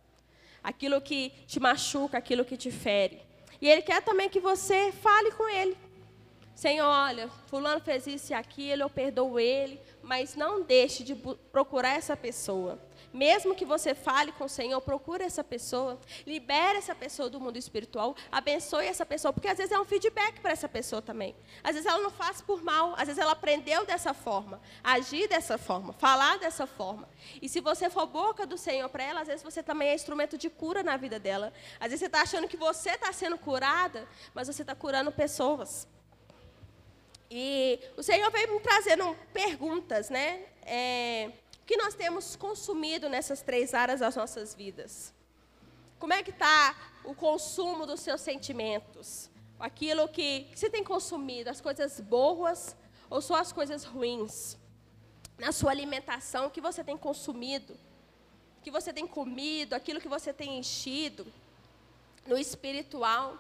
[0.64, 3.22] Aquilo que te machuca, aquilo que te fere.
[3.60, 5.76] E Ele quer também que você fale com Ele.
[6.54, 11.16] Senhor, olha, fulano fez isso e aquilo, eu perdoo ele, mas não deixe de
[11.52, 12.78] procurar essa pessoa.
[13.14, 17.58] Mesmo que você fale com o Senhor, procure essa pessoa, libere essa pessoa do mundo
[17.58, 21.36] espiritual, abençoe essa pessoa, porque às vezes é um feedback para essa pessoa também.
[21.64, 25.58] Às vezes ela não faz por mal, às vezes ela aprendeu dessa forma, agir dessa
[25.58, 27.08] forma, falar dessa forma.
[27.42, 30.38] E se você for boca do Senhor para ela, às vezes você também é instrumento
[30.38, 31.52] de cura na vida dela.
[31.80, 35.88] Às vezes você está achando que você está sendo curada, mas você está curando pessoas.
[37.30, 40.44] E o Senhor veio me trazendo perguntas, né?
[40.64, 45.14] É, o que nós temos consumido nessas três áreas das nossas vidas?
[46.00, 49.30] Como é que está o consumo dos seus sentimentos?
[49.60, 52.76] Aquilo que, que você tem consumido, as coisas boas
[53.10, 54.58] ou só as coisas ruins?
[55.38, 57.74] Na sua alimentação, o que você tem consumido?
[58.58, 61.26] O que você tem comido, aquilo que você tem enchido?
[62.26, 63.38] No espiritual,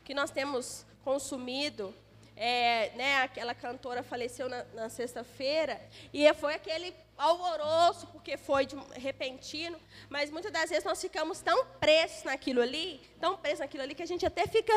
[0.00, 1.94] o que nós temos consumido?
[2.42, 5.78] É, né, aquela cantora faleceu na, na sexta-feira,
[6.10, 11.66] e foi aquele alvoroço, porque foi de repentino, mas muitas das vezes nós ficamos tão
[11.78, 14.72] presos naquilo ali, tão presos naquilo ali, que a gente até fica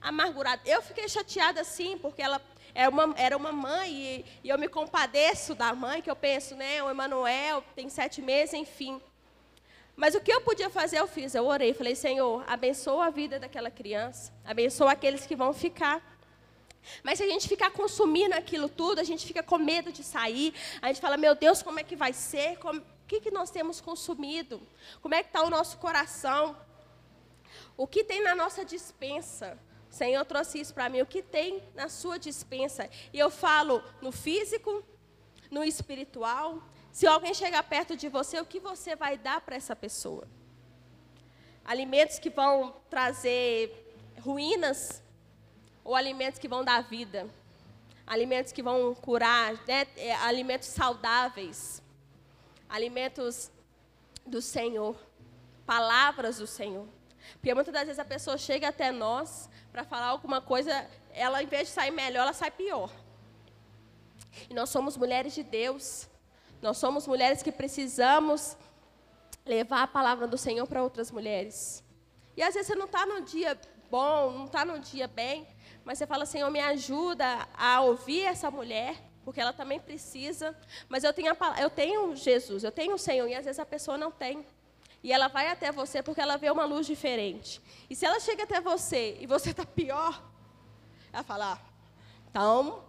[0.00, 0.62] amargurado.
[0.64, 2.40] Eu fiquei chateada assim, porque ela
[2.72, 6.54] era uma, era uma mãe, e, e eu me compadeço da mãe, que eu penso,
[6.54, 9.02] né, o Emanuel tem sete meses, enfim.
[9.96, 11.34] Mas o que eu podia fazer, eu fiz.
[11.34, 16.15] Eu orei, falei, Senhor, abençoa a vida daquela criança, abençoa aqueles que vão ficar.
[17.02, 20.54] Mas se a gente ficar consumindo aquilo tudo, a gente fica com medo de sair.
[20.80, 22.58] A gente fala, meu Deus, como é que vai ser?
[22.58, 22.80] Como...
[22.80, 24.60] O que, que nós temos consumido?
[25.00, 26.56] Como é que está o nosso coração?
[27.76, 29.58] O que tem na nossa dispensa?
[29.96, 31.00] Senhor trouxe isso para mim.
[31.00, 32.88] O que tem na sua dispensa?
[33.12, 34.84] E eu falo no físico,
[35.50, 36.62] no espiritual.
[36.92, 40.28] Se alguém chegar perto de você, o que você vai dar para essa pessoa?
[41.64, 43.86] Alimentos que vão trazer
[44.20, 45.02] ruínas
[45.86, 47.28] ou alimentos que vão dar vida?
[48.04, 49.86] Alimentos que vão curar, né?
[49.96, 51.80] É, alimentos saudáveis,
[52.68, 53.50] alimentos
[54.26, 54.96] do Senhor,
[55.64, 56.86] palavras do Senhor.
[57.34, 61.46] Porque muitas das vezes a pessoa chega até nós para falar alguma coisa, ela, em
[61.46, 62.90] vez de sair melhor, ela sai pior.
[64.50, 66.08] E nós somos mulheres de Deus.
[66.60, 68.56] Nós somos mulheres que precisamos
[69.44, 71.82] levar a palavra do Senhor para outras mulheres.
[72.36, 75.46] E às vezes você não está num dia bom, não está num dia bem,
[75.86, 80.52] mas você fala, Senhor, me ajuda a ouvir essa mulher, porque ela também precisa.
[80.88, 83.64] Mas eu tenho, a, eu tenho Jesus, eu tenho o Senhor, e às vezes a
[83.64, 84.44] pessoa não tem.
[85.00, 87.62] E ela vai até você porque ela vê uma luz diferente.
[87.88, 90.20] E se ela chega até você e você está pior,
[91.12, 91.58] ela fala, ah,
[92.28, 92.82] então,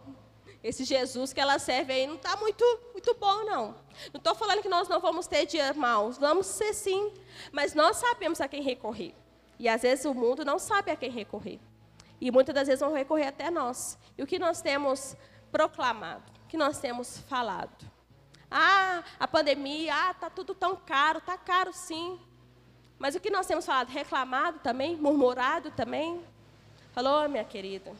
[0.63, 3.75] esse Jesus que ela serve aí não está muito, muito bom, não.
[4.11, 7.13] Não estou falando que nós não vamos ter dias maus, vamos ser sim,
[7.51, 9.13] mas nós sabemos a quem recorrer.
[9.59, 11.59] E às vezes o mundo não sabe a quem recorrer.
[12.19, 13.97] E muitas das vezes vão recorrer até nós.
[14.17, 15.15] E o que nós temos
[15.51, 16.23] proclamado?
[16.45, 17.85] O que nós temos falado?
[18.49, 22.19] Ah, a pandemia, ah, tá tudo tão caro, tá caro sim.
[22.97, 23.89] Mas o que nós temos falado?
[23.89, 26.23] Reclamado também, murmurado também.
[26.93, 27.93] Falou, minha querida,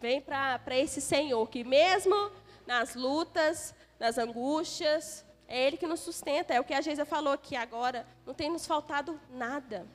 [0.00, 2.32] vem para esse Senhor que mesmo
[2.66, 6.52] nas lutas, nas angústias, é Ele que nos sustenta.
[6.52, 8.06] É o que a Geisa falou aqui agora.
[8.26, 9.86] Não tem nos faltado nada.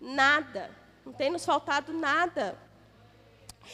[0.00, 0.70] Nada.
[1.08, 2.54] Não tem nos faltado nada.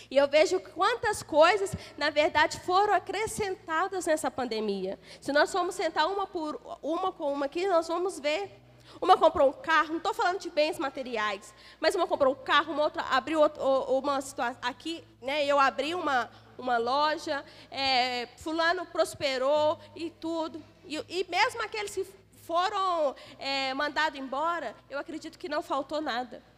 [0.08, 5.00] E eu vejo quantas coisas, na verdade, foram acrescentadas nessa pandemia.
[5.20, 8.62] Se nós formos sentar uma por uma com uma aqui, nós vamos ver.
[9.00, 12.72] Uma comprou um carro, não estou falando de bens materiais, mas uma comprou um carro,
[12.72, 13.40] uma outra abriu
[13.88, 14.56] uma situação.
[14.62, 20.62] Aqui, né, eu abri uma, uma loja, é, fulano prosperou e tudo.
[20.84, 22.06] E, e mesmo aqueles que
[22.44, 26.53] foram é, mandados embora, eu acredito que não faltou nada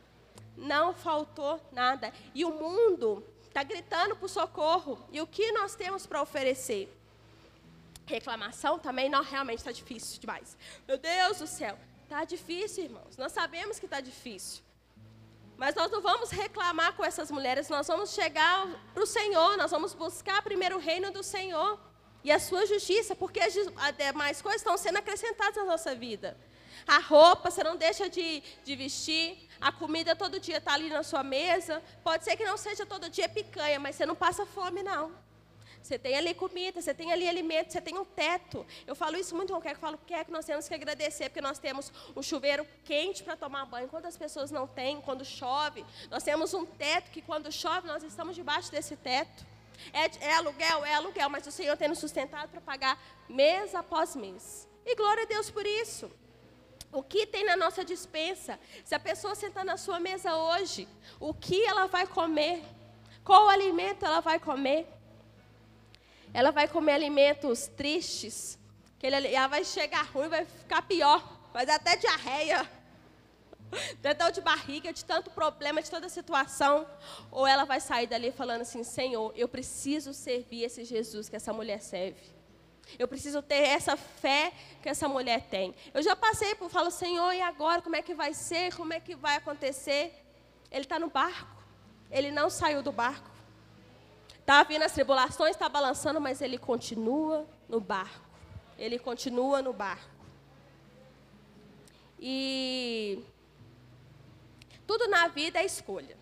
[0.56, 2.12] não faltou nada.
[2.34, 4.98] E o mundo está gritando por socorro.
[5.10, 6.94] E o que nós temos para oferecer?
[8.06, 10.56] Reclamação também não realmente está difícil demais.
[10.86, 13.16] Meu Deus do céu, está difícil, irmãos.
[13.16, 14.62] Nós sabemos que está difícil.
[15.56, 19.70] Mas nós não vamos reclamar com essas mulheres, nós vamos chegar para o Senhor, nós
[19.70, 21.80] vamos buscar primeiro o reino do Senhor
[22.26, 23.54] e a sua justiça, porque as
[23.96, 26.36] demais coisas estão sendo acrescentadas na nossa vida.
[26.84, 31.04] A roupa, você não deixa de, de vestir, a comida todo dia está ali na
[31.04, 31.80] sua mesa.
[32.02, 35.12] Pode ser que não seja todo dia picanha, mas você não passa fome, não.
[35.80, 38.66] Você tem ali comida, você tem ali alimento, você tem um teto.
[38.88, 41.40] Eu falo isso muito com o que eu falo que nós temos que agradecer, porque
[41.40, 43.86] nós temos um chuveiro quente para tomar banho.
[43.86, 45.86] Quantas pessoas não têm quando chove?
[46.10, 49.46] Nós temos um teto que quando chove nós estamos debaixo desse teto.
[49.92, 54.14] É, é aluguel, é aluguel, mas o Senhor tem nos sustentado para pagar mês após
[54.16, 54.68] mês.
[54.84, 56.10] E glória a Deus por isso.
[56.92, 58.58] O que tem na nossa dispensa?
[58.84, 62.62] Se a pessoa sentar na sua mesa hoje, o que ela vai comer?
[63.24, 64.86] Qual alimento ela vai comer?
[66.32, 68.58] Ela vai comer alimentos tristes,
[68.98, 72.70] que ela vai chegar ruim, vai ficar pior, vai até diarreia,
[73.98, 76.86] até dor de barriga, de tanto problema, de toda situação.
[77.30, 81.52] Ou ela vai sair dali falando assim: Senhor, eu preciso servir esse Jesus que essa
[81.52, 82.36] mulher serve.
[82.98, 85.74] Eu preciso ter essa fé que essa mulher tem.
[85.92, 87.82] Eu já passei por, falo, Senhor, e agora?
[87.82, 88.74] Como é que vai ser?
[88.74, 90.24] Como é que vai acontecer?
[90.70, 91.56] Ele está no barco.
[92.10, 93.28] Ele não saiu do barco.
[94.38, 98.24] Está vindo as tribulações, está balançando, mas ele continua no barco.
[98.78, 100.16] Ele continua no barco.
[102.18, 103.24] E
[104.86, 106.16] tudo na vida é escolha.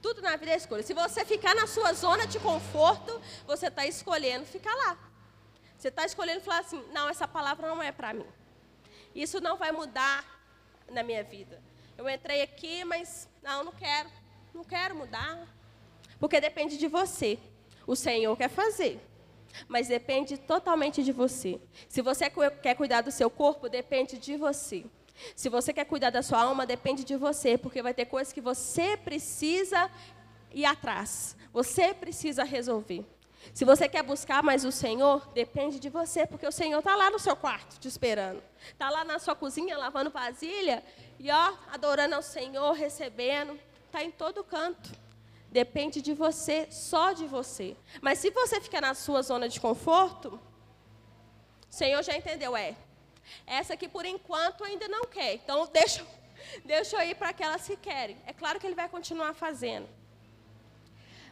[0.00, 0.82] Tudo na vida é escolha.
[0.82, 4.98] Se você ficar na sua zona de conforto, você está escolhendo ficar lá.
[5.78, 8.26] Você está escolhendo falar assim: não, essa palavra não é para mim.
[9.14, 10.24] Isso não vai mudar
[10.90, 11.62] na minha vida.
[11.96, 14.10] Eu entrei aqui, mas não, não quero.
[14.52, 15.46] Não quero mudar.
[16.18, 17.38] Porque depende de você.
[17.86, 19.00] O Senhor quer fazer.
[19.68, 21.60] Mas depende totalmente de você.
[21.88, 22.30] Se você
[22.62, 24.84] quer cuidar do seu corpo, depende de você.
[25.34, 28.40] Se você quer cuidar da sua alma, depende de você, porque vai ter coisas que
[28.40, 29.90] você precisa
[30.52, 31.36] ir atrás.
[31.52, 33.04] Você precisa resolver.
[33.52, 37.10] Se você quer buscar mais o Senhor, depende de você, porque o Senhor está lá
[37.10, 38.42] no seu quarto te esperando.
[38.72, 40.82] Está lá na sua cozinha lavando vasilha
[41.18, 43.58] e ó, adorando ao Senhor, recebendo.
[43.86, 44.90] Está em todo canto.
[45.50, 47.76] Depende de você, só de você.
[48.00, 50.40] Mas se você ficar na sua zona de conforto,
[51.70, 52.74] o Senhor já entendeu, é.
[53.46, 55.34] Essa aqui por enquanto ainda não quer.
[55.34, 56.06] Então deixa,
[56.64, 58.16] deixa eu ir para aquelas que querem.
[58.26, 59.88] É claro que ele vai continuar fazendo.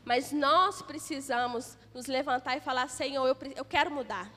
[0.05, 4.31] Mas nós precisamos nos levantar e falar: Senhor, eu, eu quero mudar.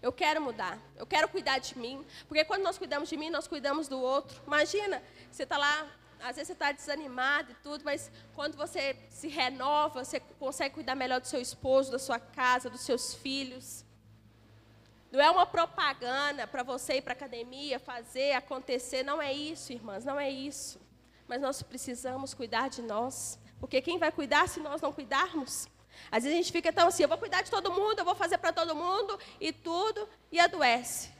[0.00, 0.78] Eu quero mudar.
[0.96, 2.04] Eu quero cuidar de mim.
[2.26, 4.40] Porque quando nós cuidamos de mim, nós cuidamos do outro.
[4.46, 5.86] Imagina, você está lá,
[6.20, 10.94] às vezes você está desanimado e tudo, mas quando você se renova, você consegue cuidar
[10.94, 13.84] melhor do seu esposo, da sua casa, dos seus filhos.
[15.14, 19.04] Não é uma propaganda para você ir para a academia, fazer, acontecer.
[19.04, 20.80] Não é isso, irmãs, não é isso.
[21.28, 23.38] Mas nós precisamos cuidar de nós.
[23.60, 25.68] Porque quem vai cuidar se nós não cuidarmos?
[26.10, 28.16] Às vezes a gente fica tão assim, eu vou cuidar de todo mundo, eu vou
[28.16, 31.12] fazer para todo mundo e tudo, e adoece.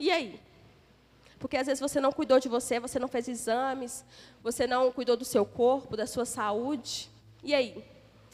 [0.00, 0.40] E aí?
[1.38, 4.06] Porque às vezes você não cuidou de você, você não fez exames,
[4.42, 7.10] você não cuidou do seu corpo, da sua saúde.
[7.42, 7.84] E aí?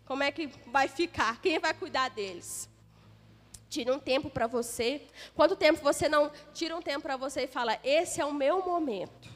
[0.06, 1.40] Como é que vai ficar?
[1.40, 2.69] Quem vai cuidar deles?
[3.70, 5.00] Tira um tempo para você.
[5.34, 8.62] Quanto tempo você não tira um tempo para você e fala: Esse é o meu
[8.62, 9.30] momento.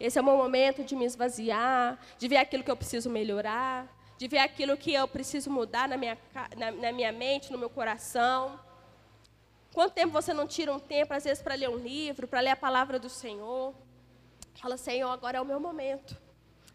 [0.00, 3.86] Esse é o meu momento de me esvaziar, de ver aquilo que eu preciso melhorar
[4.18, 6.18] de ver aquilo que eu preciso mudar na minha,
[6.56, 8.58] na, na minha mente, no meu coração.
[9.72, 12.50] Quanto tempo você não tira um tempo, às vezes, para ler um livro, para ler
[12.50, 13.72] a palavra do Senhor?
[14.56, 16.16] Fala, Senhor, agora é o meu momento.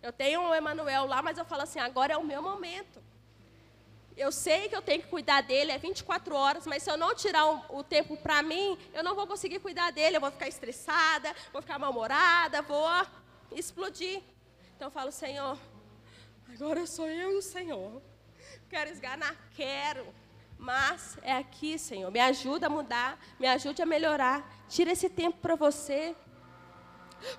[0.02, 3.03] Eu tenho o Emanuel lá, mas eu falo assim, agora é o meu momento.
[4.16, 7.16] Eu sei que eu tenho que cuidar dele, é 24 horas, mas se eu não
[7.16, 10.18] tirar o, o tempo para mim, eu não vou conseguir cuidar dele.
[10.18, 12.88] Eu vou ficar estressada, vou ficar mal-humorada, vou
[13.52, 14.22] explodir.
[14.76, 15.58] Então eu falo, Senhor,
[16.54, 18.00] Agora sou eu e o Senhor.
[18.70, 19.36] Quero esganar?
[19.56, 20.06] Quero.
[20.56, 22.12] Mas é aqui, Senhor.
[22.12, 24.48] Me ajuda a mudar, me ajude a melhorar.
[24.70, 26.16] Tira esse tempo para você.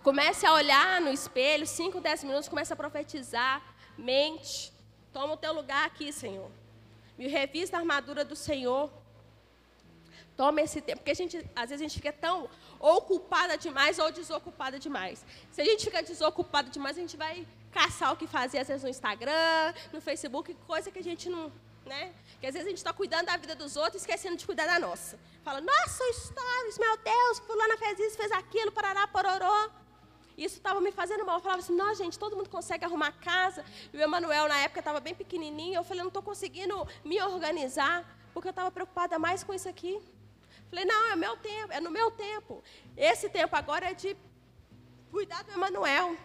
[0.03, 3.63] Comece a olhar no espelho, 5, 10 minutos, comece a profetizar.
[3.97, 4.73] Mente.
[5.13, 6.51] Toma o teu lugar aqui, Senhor.
[7.17, 8.91] Me revista a armadura do Senhor.
[10.37, 12.49] Toma esse tempo, porque a gente, às vezes a gente fica tão
[12.81, 15.25] ocupada demais ou desocupada demais.
[15.53, 18.83] Se a gente fica desocupada demais, a gente vai caçar o que fazer, às vezes
[18.83, 21.53] no Instagram, no Facebook, coisa que a gente não.
[21.87, 22.13] Né?
[22.41, 24.81] Que às vezes a gente está cuidando da vida dos outros, esquecendo de cuidar da
[24.81, 25.19] nossa.
[25.45, 29.71] Fala, nossa, stories, meu Deus, fulana fez isso, fez aquilo, parará, pororó.
[30.37, 31.37] Isso estava me fazendo mal.
[31.37, 33.65] Eu falava assim, não, gente, todo mundo consegue arrumar casa.
[33.93, 35.77] E o Emanuel, na época, estava bem pequenininho.
[35.77, 40.01] Eu falei, não estou conseguindo me organizar, porque eu estava preocupada mais com isso aqui.
[40.69, 42.63] Falei, não, é meu tempo, é no meu tempo.
[42.97, 44.17] Esse tempo agora é de
[45.11, 46.17] cuidar do Emanuel.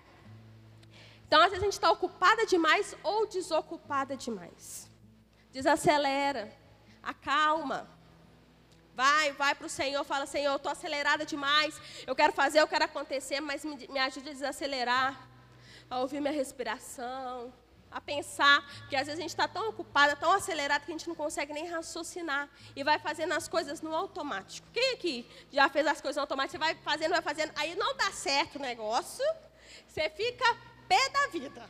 [1.28, 4.89] Então, às vezes, a gente está ocupada demais ou desocupada demais.
[5.51, 6.51] Desacelera,
[7.03, 7.98] acalma.
[8.99, 12.67] Vai, vai para o Senhor, fala, Senhor, eu estou acelerada demais, eu quero fazer, eu
[12.67, 15.25] quero acontecer, mas me, me ajude a desacelerar,
[15.89, 17.53] a ouvir minha respiração,
[17.89, 21.07] a pensar, porque às vezes a gente está tão ocupada, tão acelerada, que a gente
[21.07, 22.49] não consegue nem raciocinar.
[22.75, 24.67] E vai fazendo as coisas no automático.
[24.73, 26.51] Quem aqui já fez as coisas no automático?
[26.51, 29.23] Você vai fazendo, vai fazendo, aí não dá certo o negócio,
[29.87, 30.57] você fica
[30.89, 31.69] pé da vida.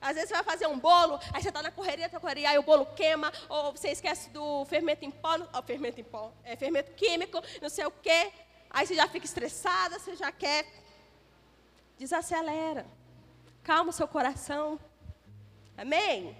[0.00, 2.58] Às vezes você vai fazer um bolo, aí você está na correria, tá correria, aí
[2.58, 6.54] o bolo queima, ou você esquece do fermento em pó, ó, fermento em pó, é
[6.56, 8.32] fermento químico, não sei o quê.
[8.70, 10.66] Aí você já fica estressada, você já quer.
[11.98, 12.86] Desacelera.
[13.64, 14.78] Calma o seu coração.
[15.76, 16.36] Amém?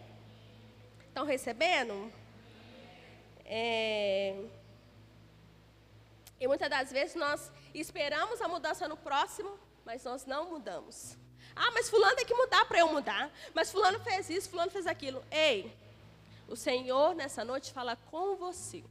[1.09, 2.13] Estão recebendo?
[3.45, 4.45] É...
[6.39, 11.17] E muitas das vezes nós esperamos a mudança no próximo, mas nós não mudamos.
[11.59, 13.31] Ah, mas fulano tem que mudar para eu mudar.
[13.53, 15.23] Mas fulano fez isso, fulano fez aquilo.
[15.31, 15.75] Ei,
[16.47, 18.85] o Senhor nessa noite fala com você.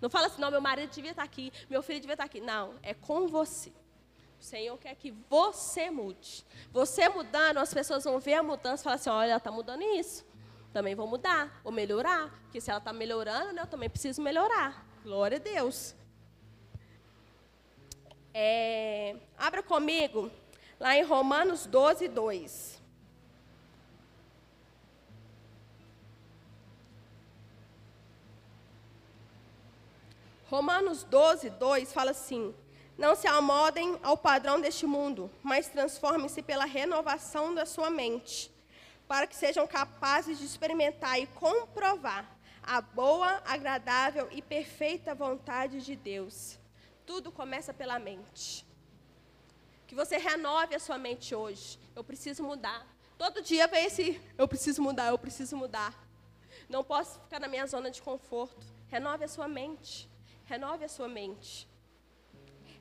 [0.00, 2.40] Não fala assim, não, meu marido devia estar aqui, meu filho devia estar aqui.
[2.40, 3.70] Não, é com você.
[4.40, 6.44] O Senhor quer que você mude.
[6.72, 9.82] Você mudando, as pessoas vão ver a mudança e falar assim, olha, ela está mudando
[9.82, 10.24] isso.
[10.72, 12.30] Também vou mudar, vou melhorar.
[12.44, 14.86] Porque se ela está melhorando, né, eu também preciso melhorar.
[15.02, 15.94] Glória a Deus.
[18.32, 20.30] É, abra comigo
[20.80, 22.80] lá em Romanos 12, 2.
[30.46, 32.54] Romanos 12, 2 fala assim:
[32.96, 38.50] Não se amodem ao padrão deste mundo, mas transformem-se pela renovação da sua mente,
[39.06, 42.26] para que sejam capazes de experimentar e comprovar
[42.62, 46.58] a boa, agradável e perfeita vontade de Deus.
[47.06, 48.69] Tudo começa pela mente.
[49.90, 51.76] Que você renove a sua mente hoje.
[51.96, 52.86] Eu preciso mudar.
[53.18, 55.92] Todo dia vem esse, eu preciso mudar, eu preciso mudar.
[56.68, 58.64] Não posso ficar na minha zona de conforto.
[58.86, 60.08] Renove a sua mente.
[60.44, 61.68] Renove a sua mente.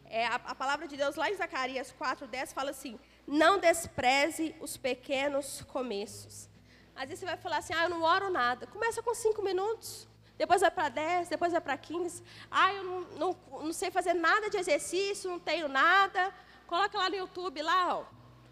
[0.05, 4.77] É, a, a palavra de Deus lá em Zacarias 4:10 fala assim: Não despreze os
[4.77, 6.47] pequenos começos.
[6.95, 8.67] Às vezes você vai falar assim, ah, eu não oro nada.
[8.67, 10.07] Começa com cinco minutos,
[10.37, 12.21] depois vai para dez, depois vai para quinze.
[12.51, 16.31] Ah, eu não, não, não, sei fazer nada de exercício, não tenho nada.
[16.69, 18.05] Coloca lá no YouTube, lá, ó.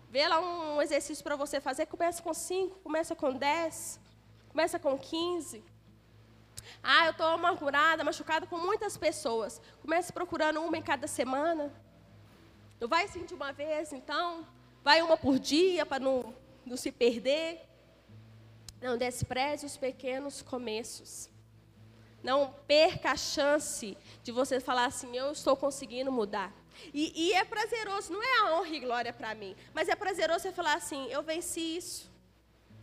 [0.09, 1.85] Vê lá um exercício para você fazer.
[1.85, 3.99] Começa com cinco, começa com dez,
[4.49, 5.63] começa com quinze.
[6.81, 9.61] Ah, eu estou amargurada, machucada com muitas pessoas.
[9.83, 11.71] Comece procurando uma em cada semana.
[12.79, 14.47] Não vai assim de uma vez, então.
[14.83, 16.33] Vai uma por dia para não,
[16.65, 17.61] não se perder.
[18.81, 21.29] Não despreze os pequenos começos.
[22.23, 26.51] Não perca a chance de você falar assim: eu estou conseguindo mudar.
[26.93, 30.41] E, e é prazeroso, não é a honra e glória para mim, mas é prazeroso
[30.41, 32.11] você falar assim: eu venci isso.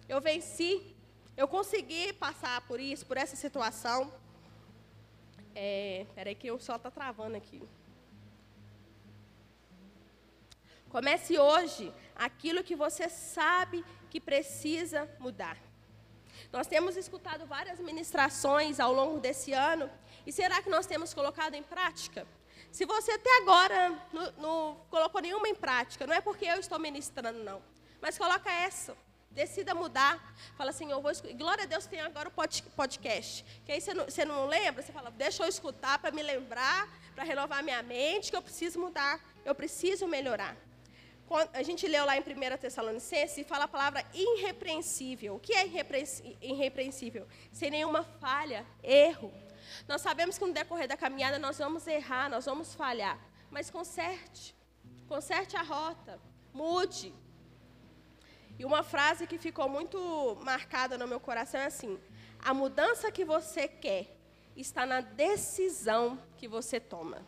[0.09, 0.95] Eu venci.
[1.37, 4.13] Eu consegui passar por isso, por essa situação.
[5.55, 7.63] É, peraí que o sol está travando aqui.
[10.89, 15.57] Comece hoje aquilo que você sabe que precisa mudar.
[16.53, 19.91] Nós temos escutado várias ministrações ao longo desse ano,
[20.25, 22.25] e será que nós temos colocado em prática?
[22.75, 26.77] Se você até agora não, não colocou nenhuma em prática, não é porque eu estou
[26.77, 27.63] ministrando, não,
[28.03, 28.97] mas coloca essa.
[29.31, 30.21] Decida mudar.
[30.57, 32.33] Fala assim, eu vou Glória a Deus tem agora o
[32.73, 33.45] podcast.
[33.65, 37.23] Que aí você não, não lembra, você fala, deixa eu escutar para me lembrar, para
[37.23, 40.57] renovar minha mente, que eu preciso mudar, eu preciso melhorar
[41.53, 45.37] a gente leu lá em 1 Tessalonicenses e fala a palavra irrepreensível.
[45.37, 45.67] O que é
[46.43, 47.27] irrepreensível?
[47.51, 49.33] Sem nenhuma falha, erro.
[49.89, 53.19] Nós sabemos que no decorrer da caminhada nós vamos errar, nós vamos falhar.
[53.51, 54.55] Mas conserte.
[55.09, 56.21] Conserte a rota.
[56.53, 57.15] Mude.
[58.59, 61.99] E uma frase que ficou muito marcada no meu coração é assim:
[62.39, 64.17] a mudança que você quer
[64.57, 67.25] está na decisão que você toma.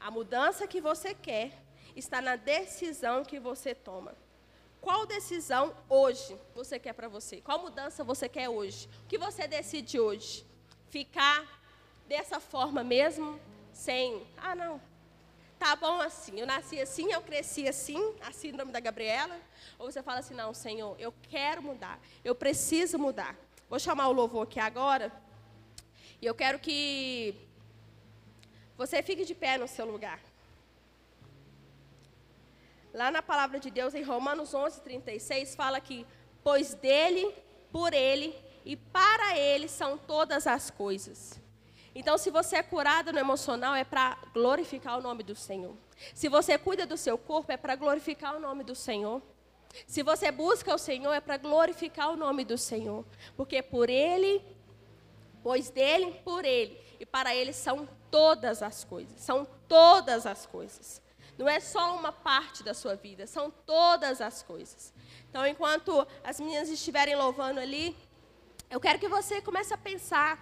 [0.00, 1.62] A mudança que você quer
[1.94, 4.16] está na decisão que você toma.
[4.80, 7.40] Qual decisão hoje você quer para você?
[7.40, 8.88] Qual mudança você quer hoje?
[9.04, 10.44] O que você decide hoje?
[10.92, 11.42] Ficar
[12.06, 13.40] dessa forma mesmo,
[13.72, 14.78] sem, ah, não,
[15.58, 19.40] tá bom assim, eu nasci assim, eu cresci assim, a síndrome da Gabriela?
[19.78, 23.34] Ou você fala assim, não, Senhor, eu quero mudar, eu preciso mudar.
[23.70, 25.10] Vou chamar o louvor aqui agora,
[26.20, 27.34] e eu quero que
[28.76, 30.20] você fique de pé no seu lugar.
[32.92, 36.06] Lá na palavra de Deus, em Romanos 11, 36, fala que,
[36.44, 37.34] pois dele,
[37.72, 41.40] por ele e para ele são todas as coisas.
[41.94, 45.76] Então, se você é curado no emocional, é para glorificar o nome do Senhor.
[46.14, 49.20] Se você cuida do seu corpo, é para glorificar o nome do Senhor.
[49.86, 53.04] Se você busca o Senhor, é para glorificar o nome do Senhor.
[53.36, 54.42] Porque por Ele,
[55.42, 59.20] pois dele, por Ele e para Ele são todas as coisas.
[59.20, 61.02] São todas as coisas.
[61.36, 64.92] Não é só uma parte da sua vida, são todas as coisas.
[65.28, 67.96] Então, enquanto as meninas estiverem louvando ali,
[68.72, 70.32] eu quero que você comece a pensar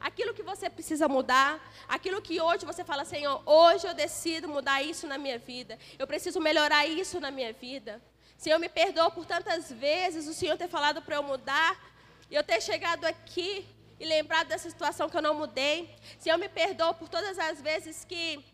[0.00, 1.50] aquilo que você precisa mudar,
[1.86, 6.04] aquilo que hoje você fala, Senhor, hoje eu decido mudar isso na minha vida, eu
[6.04, 8.02] preciso melhorar isso na minha vida.
[8.36, 11.80] Senhor, me perdoa por tantas vezes o Senhor ter falado para eu mudar,
[12.28, 13.64] e eu ter chegado aqui
[14.00, 15.88] e lembrado dessa situação que eu não mudei.
[16.18, 18.44] Senhor, me perdoa por todas as vezes que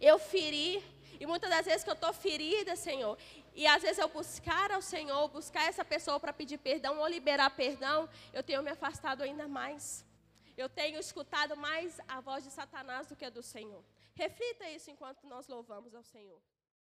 [0.00, 0.80] eu feri,
[1.18, 3.18] e muitas das vezes que eu estou ferida, Senhor,
[3.58, 7.50] e às vezes eu buscar ao Senhor, buscar essa pessoa para pedir perdão ou liberar
[7.50, 10.06] perdão, eu tenho me afastado ainda mais.
[10.56, 13.82] Eu tenho escutado mais a voz de Satanás do que a do Senhor.
[14.14, 16.40] Reflita isso enquanto nós louvamos ao Senhor.